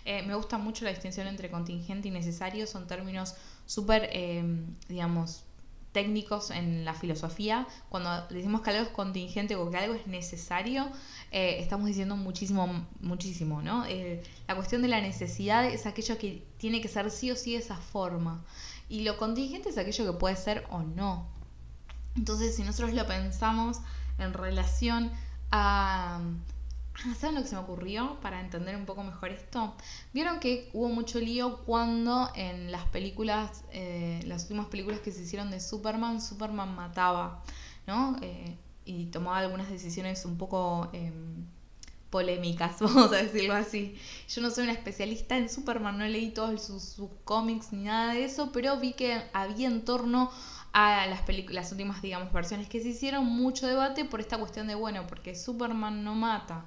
eh, 0.03 0.23
me 0.23 0.35
gusta 0.35 0.57
mucho 0.57 0.83
la 0.83 0.91
distinción 0.91 1.25
entre 1.27 1.49
contingente 1.49 2.09
y 2.09 2.11
necesario, 2.11 2.67
son 2.67 2.85
términos 2.85 3.35
súper, 3.65 4.09
eh, 4.11 4.43
digamos, 4.89 5.44
técnicos 5.95 6.51
en 6.51 6.83
la 6.83 6.93
filosofía, 6.93 7.65
cuando 7.87 8.27
decimos 8.27 8.59
que 8.59 8.71
algo 8.71 8.83
es 8.83 8.89
contingente 8.89 9.55
o 9.55 9.71
que 9.71 9.77
algo 9.77 9.93
es 9.93 10.05
necesario, 10.07 10.89
eh, 11.31 11.55
estamos 11.61 11.87
diciendo 11.87 12.17
muchísimo, 12.17 12.85
muchísimo, 12.99 13.61
¿no? 13.61 13.85
Eh, 13.85 14.21
la 14.45 14.55
cuestión 14.55 14.81
de 14.81 14.89
la 14.89 14.99
necesidad 14.99 15.65
es 15.65 15.85
aquello 15.85 16.17
que 16.17 16.43
tiene 16.57 16.81
que 16.81 16.89
ser 16.89 17.09
sí 17.11 17.31
o 17.31 17.37
sí 17.37 17.53
de 17.53 17.59
esa 17.59 17.77
forma. 17.77 18.43
Y 18.89 19.03
lo 19.03 19.15
contingente 19.15 19.69
es 19.69 19.77
aquello 19.77 20.11
que 20.11 20.19
puede 20.19 20.35
ser 20.35 20.65
o 20.69 20.81
no. 20.81 21.29
Entonces, 22.17 22.57
si 22.57 22.63
nosotros 22.63 22.93
lo 22.93 23.07
pensamos 23.07 23.77
en 24.19 24.33
relación 24.33 25.13
a 25.49 26.19
¿Saben 27.17 27.35
lo 27.35 27.41
que 27.41 27.47
se 27.47 27.55
me 27.55 27.61
ocurrió 27.61 28.17
para 28.21 28.39
entender 28.39 28.75
un 28.75 28.85
poco 28.85 29.03
mejor 29.03 29.29
esto? 29.29 29.75
Vieron 30.13 30.39
que 30.39 30.69
hubo 30.73 30.89
mucho 30.89 31.19
lío 31.19 31.57
cuando 31.65 32.31
en 32.35 32.71
las 32.71 32.85
películas, 32.85 33.63
eh, 33.71 34.21
las 34.25 34.43
últimas 34.43 34.67
películas 34.67 35.01
que 35.01 35.11
se 35.11 35.23
hicieron 35.23 35.51
de 35.51 35.59
Superman, 35.59 36.21
Superman 36.21 36.73
mataba, 36.73 37.43
¿no? 37.85 38.17
Eh, 38.21 38.57
y 38.85 39.07
tomaba 39.07 39.39
algunas 39.39 39.69
decisiones 39.69 40.23
un 40.25 40.37
poco 40.37 40.89
em, 40.93 41.45
polémicas, 42.09 42.77
vamos 42.79 43.11
a 43.11 43.17
decirlo 43.17 43.55
así. 43.55 43.95
Yo 44.29 44.41
no 44.41 44.49
soy 44.49 44.63
una 44.63 44.73
especialista 44.73 45.37
en 45.37 45.49
Superman, 45.49 45.97
no 45.97 46.05
leí 46.05 46.31
todos 46.31 46.63
sus, 46.63 46.83
sus 46.83 47.09
ni 47.71 47.83
nada 47.83 48.13
de 48.13 48.23
eso, 48.23 48.51
pero 48.53 48.79
vi 48.79 48.93
que 48.93 49.21
había 49.33 49.67
en 49.67 49.83
torno 49.83 50.31
a 50.77 51.07
las, 51.07 51.21
las 51.51 51.71
últimas, 51.71 52.01
digamos, 52.01 52.33
versiones 52.33 52.67
que 52.67 52.81
se 52.81 52.89
hicieron, 52.89 53.25
mucho 53.25 53.65
debate 53.65 54.03
por 54.03 54.19
esta 54.19 54.37
cuestión 54.37 54.67
de, 54.67 54.75
bueno, 54.75 55.07
porque 55.07 55.33
Superman 55.33 56.03
no 56.03 56.15
mata. 56.15 56.65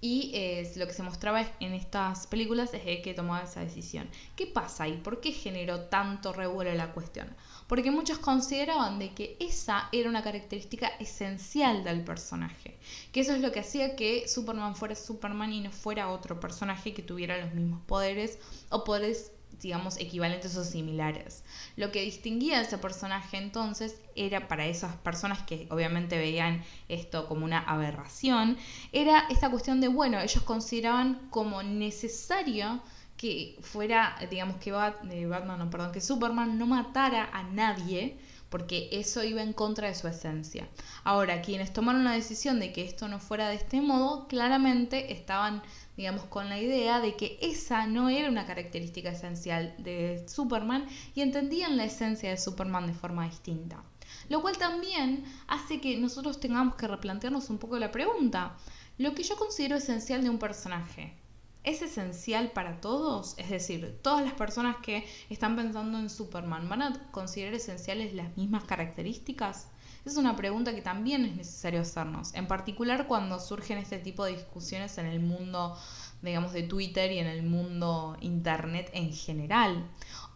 Y 0.00 0.30
eh, 0.34 0.72
lo 0.76 0.86
que 0.86 0.92
se 0.92 1.02
mostraba 1.02 1.44
en 1.58 1.74
estas 1.74 2.28
películas 2.28 2.72
es 2.72 3.02
que 3.02 3.12
tomaba 3.12 3.42
esa 3.42 3.60
decisión. 3.60 4.08
¿Qué 4.36 4.46
pasa 4.46 4.84
ahí? 4.84 4.98
¿Por 4.98 5.20
qué 5.20 5.32
generó 5.32 5.80
tanto 5.80 6.32
revuelo 6.32 6.72
la 6.74 6.92
cuestión? 6.92 7.28
Porque 7.66 7.90
muchos 7.90 8.18
consideraban 8.18 9.00
de 9.00 9.14
que 9.14 9.36
esa 9.40 9.88
era 9.90 10.08
una 10.08 10.22
característica 10.22 10.86
esencial 11.00 11.82
del 11.82 12.04
personaje. 12.04 12.78
Que 13.10 13.20
eso 13.20 13.34
es 13.34 13.40
lo 13.40 13.50
que 13.50 13.60
hacía 13.60 13.96
que 13.96 14.28
Superman 14.28 14.76
fuera 14.76 14.94
Superman 14.94 15.52
y 15.52 15.60
no 15.60 15.72
fuera 15.72 16.08
otro 16.10 16.38
personaje 16.38 16.94
que 16.94 17.02
tuviera 17.02 17.36
los 17.44 17.52
mismos 17.52 17.82
poderes 17.82 18.38
o 18.70 18.84
poderes 18.84 19.32
digamos, 19.60 19.98
equivalentes 19.98 20.56
o 20.56 20.64
similares. 20.64 21.44
Lo 21.76 21.92
que 21.92 22.02
distinguía 22.02 22.58
a 22.58 22.62
ese 22.62 22.78
personaje 22.78 23.36
entonces 23.36 24.00
era 24.14 24.48
para 24.48 24.66
esas 24.66 24.96
personas 24.96 25.42
que 25.42 25.66
obviamente 25.70 26.18
veían 26.18 26.64
esto 26.88 27.26
como 27.26 27.44
una 27.44 27.60
aberración, 27.60 28.56
era 28.92 29.26
esta 29.30 29.50
cuestión 29.50 29.80
de, 29.80 29.88
bueno, 29.88 30.20
ellos 30.20 30.42
consideraban 30.42 31.28
como 31.30 31.62
necesario 31.62 32.80
que 33.20 33.58
fuera, 33.60 34.16
digamos, 34.30 34.56
que 34.56 34.70
eh, 34.70 35.26
Batman, 35.26 35.58
no, 35.58 35.68
perdón, 35.68 35.92
que 35.92 36.00
Superman 36.00 36.58
no 36.58 36.66
matara 36.66 37.28
a 37.34 37.42
nadie, 37.42 38.16
porque 38.48 38.88
eso 38.92 39.22
iba 39.22 39.42
en 39.42 39.52
contra 39.52 39.88
de 39.88 39.94
su 39.94 40.08
esencia. 40.08 40.66
Ahora, 41.04 41.42
quienes 41.42 41.70
tomaron 41.70 42.02
la 42.02 42.12
decisión 42.12 42.58
de 42.60 42.72
que 42.72 42.82
esto 42.82 43.08
no 43.08 43.18
fuera 43.18 43.50
de 43.50 43.56
este 43.56 43.82
modo, 43.82 44.26
claramente 44.26 45.12
estaban 45.12 45.62
digamos, 45.98 46.24
con 46.24 46.48
la 46.48 46.58
idea 46.58 46.98
de 46.98 47.14
que 47.14 47.38
esa 47.42 47.86
no 47.86 48.08
era 48.08 48.30
una 48.30 48.46
característica 48.46 49.10
esencial 49.10 49.74
de 49.76 50.24
Superman 50.26 50.86
y 51.14 51.20
entendían 51.20 51.76
la 51.76 51.84
esencia 51.84 52.30
de 52.30 52.38
Superman 52.38 52.86
de 52.86 52.94
forma 52.94 53.26
distinta. 53.26 53.82
Lo 54.30 54.40
cual 54.40 54.56
también 54.56 55.24
hace 55.46 55.78
que 55.78 55.98
nosotros 55.98 56.40
tengamos 56.40 56.76
que 56.76 56.88
replantearnos 56.88 57.50
un 57.50 57.58
poco 57.58 57.78
la 57.78 57.92
pregunta. 57.92 58.56
Lo 58.96 59.14
que 59.14 59.24
yo 59.24 59.36
considero 59.36 59.76
esencial 59.76 60.22
de 60.22 60.30
un 60.30 60.38
personaje, 60.38 61.19
¿es 61.64 61.82
esencial 61.82 62.52
para 62.52 62.80
todos? 62.80 63.34
Es 63.38 63.50
decir, 63.50 63.98
todas 64.02 64.24
las 64.24 64.34
personas 64.34 64.76
que 64.82 65.06
están 65.28 65.56
pensando 65.56 65.98
en 65.98 66.10
Superman, 66.10 66.68
¿van 66.68 66.82
a 66.82 67.10
considerar 67.10 67.54
esenciales 67.54 68.14
las 68.14 68.36
mismas 68.36 68.64
características? 68.64 69.68
Es 70.04 70.16
una 70.16 70.34
pregunta 70.34 70.74
que 70.74 70.80
también 70.80 71.26
es 71.26 71.36
necesario 71.36 71.82
hacernos, 71.82 72.32
en 72.34 72.46
particular 72.46 73.06
cuando 73.06 73.38
surgen 73.38 73.76
este 73.76 73.98
tipo 73.98 74.24
de 74.24 74.32
discusiones 74.32 74.96
en 74.96 75.04
el 75.04 75.20
mundo, 75.20 75.76
digamos, 76.22 76.54
de 76.54 76.62
Twitter 76.62 77.12
y 77.12 77.18
en 77.18 77.26
el 77.26 77.42
mundo 77.42 78.16
Internet 78.22 78.88
en 78.94 79.12
general. 79.12 79.86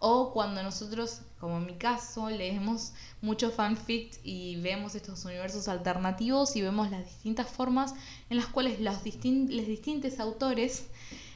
O 0.01 0.35
cuando 0.35 0.63
nosotros, 0.63 1.23
como 1.41 1.57
en 1.57 1.65
mi 1.65 1.77
caso, 1.77 2.29
leemos 2.29 2.93
mucho 3.23 3.51
fanfic 3.51 4.21
y 4.23 4.57
vemos 4.57 4.95
estos 4.95 5.25
universos 5.25 5.67
alternativos 5.67 6.57
y 6.57 6.61
vemos 6.61 6.91
las 6.91 7.07
distintas 7.07 7.49
formas 7.49 7.95
en 8.29 8.37
las 8.37 8.47
cuales 8.49 8.81
los, 8.81 8.97
los 8.97 9.67
distintos 9.67 10.21
autores 10.21 10.91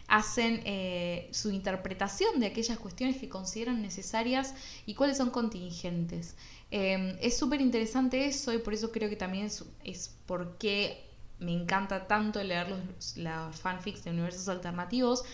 hacen 0.09 0.62
eh, 0.64 1.29
su 1.33 1.51
interpretación 1.51 2.40
de 2.40 2.47
aquellas 2.47 2.79
cuestiones 2.79 3.18
que 3.18 3.29
consideran 3.29 3.83
necesarias 3.83 4.55
y 4.87 4.94
cuáles 4.94 5.18
son 5.18 5.31
contingentes. 5.31 6.35
Em, 6.71 7.16
es 7.21 7.37
súper 7.37 7.61
interesante 7.61 8.27
eso 8.27 8.53
y 8.53 8.59
por 8.59 8.75
eso 8.75 8.90
creo 8.90 9.09
que 9.09 9.16
también 9.16 9.47
es, 9.47 9.64
es 9.85 10.16
porque 10.27 11.09
me 11.38 11.53
encanta 11.53 12.07
tanto 12.07 12.42
leer 12.42 12.68
los, 12.71 13.61
fanfics 13.61 14.05
de 14.05 14.11
universos 14.11 14.49
alternativos, 14.49 15.25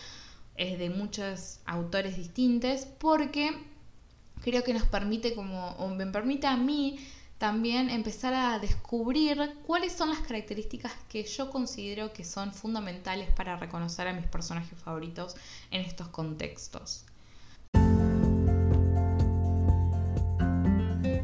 es 0.55 0.77
de 0.77 0.89
muchos 0.89 1.59
autores 1.65 2.17
distintos, 2.17 2.85
porque 2.99 3.51
creo 4.41 4.63
que 4.63 4.73
nos 4.73 4.83
permite 4.83 5.33
como, 5.33 5.69
o 5.71 5.87
me 5.89 6.05
permite 6.07 6.47
a 6.47 6.57
mí 6.57 6.99
también 7.37 7.89
empezar 7.89 8.33
a 8.33 8.59
descubrir 8.59 9.37
cuáles 9.65 9.91
son 9.93 10.09
las 10.09 10.19
características 10.19 10.93
que 11.09 11.23
yo 11.23 11.49
considero 11.49 12.13
que 12.13 12.23
son 12.23 12.53
fundamentales 12.53 13.29
para 13.31 13.57
reconocer 13.57 14.07
a 14.07 14.13
mis 14.13 14.25
personajes 14.27 14.77
favoritos 14.79 15.35
en 15.71 15.81
estos 15.81 16.07
contextos. 16.07 17.05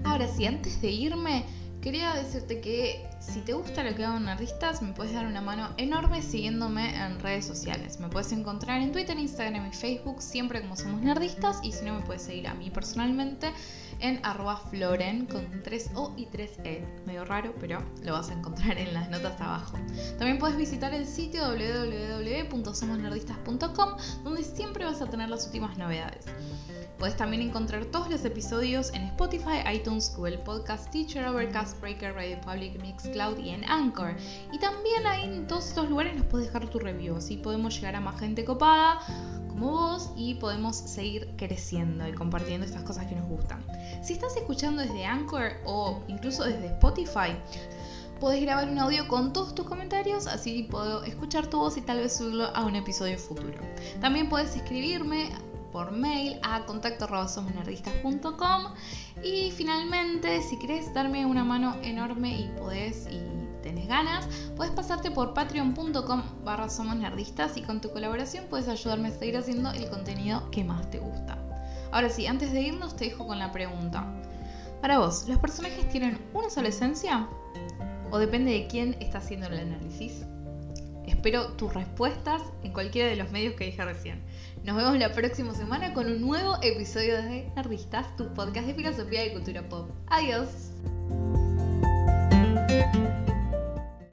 Ahora 0.03 0.27
sí, 0.27 0.45
antes 0.45 0.81
de 0.81 0.89
irme, 0.89 1.45
quería 1.81 2.13
decirte 2.15 2.59
que 2.59 3.09
si 3.21 3.39
te 3.41 3.53
gusta 3.53 3.83
lo 3.83 3.93
que 3.95 4.03
hago 4.03 4.17
en 4.17 4.25
Nerdistas, 4.25 4.81
me 4.81 4.93
puedes 4.93 5.13
dar 5.13 5.27
una 5.27 5.41
mano 5.41 5.69
enorme 5.77 6.23
siguiéndome 6.23 6.95
en 6.95 7.19
redes 7.19 7.45
sociales. 7.45 7.99
Me 7.99 8.09
puedes 8.09 8.31
encontrar 8.31 8.81
en 8.81 8.91
Twitter, 8.91 9.15
Instagram 9.17 9.67
y 9.67 9.73
Facebook, 9.73 10.19
siempre 10.21 10.61
como 10.61 10.75
somos 10.75 11.01
Nerdistas, 11.01 11.59
y 11.61 11.71
si 11.71 11.85
no, 11.85 11.93
me 11.93 12.01
puedes 12.01 12.23
seguir 12.23 12.47
a 12.47 12.55
mí 12.55 12.71
personalmente 12.71 13.53
en 13.99 14.19
arroba 14.25 14.57
floren 14.57 15.27
con 15.27 15.45
3O 15.63 16.15
y 16.17 16.25
3E. 16.25 16.83
Medio 17.05 17.23
raro, 17.23 17.53
pero 17.59 17.77
lo 18.03 18.13
vas 18.13 18.31
a 18.31 18.33
encontrar 18.33 18.79
en 18.79 18.91
las 18.93 19.11
notas 19.11 19.39
abajo. 19.39 19.77
También 20.17 20.39
puedes 20.39 20.57
visitar 20.57 20.91
el 20.93 21.05
sitio 21.05 21.51
www.somosnerdistas.com, 21.51 23.97
donde 24.23 24.43
siempre 24.43 24.85
vas 24.85 25.01
a 25.01 25.05
tener 25.05 25.29
las 25.29 25.45
últimas 25.45 25.77
novedades. 25.77 26.25
Puedes 27.01 27.17
también 27.17 27.41
encontrar 27.41 27.85
todos 27.85 28.11
los 28.11 28.23
episodios 28.25 28.93
en 28.93 29.01
Spotify, 29.05 29.67
iTunes, 29.73 30.13
Google 30.15 30.37
Podcast, 30.37 30.91
Teacher, 30.91 31.25
Overcast, 31.25 31.81
Breaker, 31.81 32.13
Radio 32.13 32.39
Public, 32.41 32.79
Mixcloud 33.11 33.37
y 33.39 33.49
en 33.49 33.69
Anchor. 33.69 34.15
Y 34.51 34.59
también 34.59 35.05
ahí 35.05 35.23
en 35.23 35.47
todos 35.47 35.67
estos 35.67 35.89
lugares 35.89 36.15
nos 36.15 36.25
puedes 36.27 36.47
dejar 36.47 36.69
tu 36.69 36.79
review, 36.79 37.17
así 37.17 37.37
podemos 37.37 37.75
llegar 37.75 37.95
a 37.95 38.01
más 38.01 38.19
gente 38.19 38.45
copada 38.45 38.99
como 39.49 39.71
vos 39.71 40.11
y 40.15 40.35
podemos 40.35 40.77
seguir 40.77 41.29
creciendo 41.37 42.07
y 42.07 42.13
compartiendo 42.13 42.65
estas 42.65 42.83
cosas 42.83 43.05
que 43.07 43.15
nos 43.15 43.27
gustan. 43.27 43.63
Si 44.01 44.13
estás 44.13 44.35
escuchando 44.37 44.81
desde 44.81 45.05
Anchor 45.05 45.51
o 45.65 46.01
incluso 46.07 46.45
desde 46.45 46.67
Spotify, 46.67 47.35
podés 48.19 48.41
grabar 48.41 48.69
un 48.69 48.79
audio 48.79 49.07
con 49.07 49.33
todos 49.33 49.53
tus 49.53 49.65
comentarios, 49.65 50.27
así 50.27 50.63
puedo 50.63 51.03
escuchar 51.03 51.47
tu 51.47 51.57
voz 51.59 51.75
y 51.77 51.81
tal 51.81 51.97
vez 51.97 52.15
subirlo 52.15 52.45
a 52.45 52.65
un 52.65 52.75
episodio 52.75 53.17
futuro. 53.17 53.59
También 53.99 54.29
puedes 54.29 54.55
escribirme 54.55 55.29
por 55.71 55.91
mail 55.91 56.39
a 56.43 56.65
contacto.somosnerdistas.com 56.65 58.73
y 59.23 59.51
finalmente 59.51 60.41
si 60.41 60.57
quieres 60.57 60.93
darme 60.93 61.25
una 61.25 61.43
mano 61.43 61.75
enorme 61.81 62.39
y 62.39 62.47
podés 62.57 63.07
y 63.09 63.19
tenés 63.61 63.87
ganas, 63.87 64.27
puedes 64.55 64.73
pasarte 64.73 65.11
por 65.11 65.33
patreon.com 65.33 66.23
barra 66.43 66.69
somosnerdistas 66.69 67.57
y 67.57 67.61
con 67.61 67.81
tu 67.81 67.91
colaboración 67.91 68.45
puedes 68.49 68.67
ayudarme 68.67 69.09
a 69.09 69.11
seguir 69.11 69.37
haciendo 69.37 69.71
el 69.71 69.89
contenido 69.89 70.49
que 70.51 70.63
más 70.63 70.89
te 70.89 70.99
gusta. 70.99 71.37
Ahora 71.91 72.09
sí, 72.09 72.25
antes 72.25 72.53
de 72.53 72.61
irnos 72.61 72.95
te 72.95 73.05
dejo 73.05 73.27
con 73.27 73.39
la 73.39 73.51
pregunta. 73.51 74.05
Para 74.81 74.99
vos, 74.99 75.27
¿los 75.27 75.37
personajes 75.39 75.87
tienen 75.89 76.19
una 76.33 76.49
sola 76.49 76.69
esencia? 76.69 77.27
¿O 78.09 78.17
depende 78.17 78.51
de 78.51 78.67
quién 78.67 78.95
está 78.99 79.19
haciendo 79.19 79.47
el 79.47 79.59
análisis? 79.59 80.25
Espero 81.05 81.53
tus 81.53 81.73
respuestas 81.73 82.41
en 82.63 82.73
cualquiera 82.73 83.09
de 83.09 83.15
los 83.15 83.31
medios 83.31 83.55
que 83.55 83.65
dije 83.65 83.83
recién. 83.83 84.21
Nos 84.63 84.77
vemos 84.77 84.95
la 84.99 85.11
próxima 85.11 85.55
semana 85.55 85.91
con 85.91 86.05
un 86.05 86.21
nuevo 86.21 86.55
episodio 86.61 87.15
de 87.15 87.51
Nerdistas, 87.55 88.15
tu 88.15 88.31
podcast 88.35 88.67
de 88.67 88.75
filosofía 88.75 89.25
y 89.25 89.33
cultura 89.33 89.67
pop. 89.67 89.89
Adiós. 90.05 90.49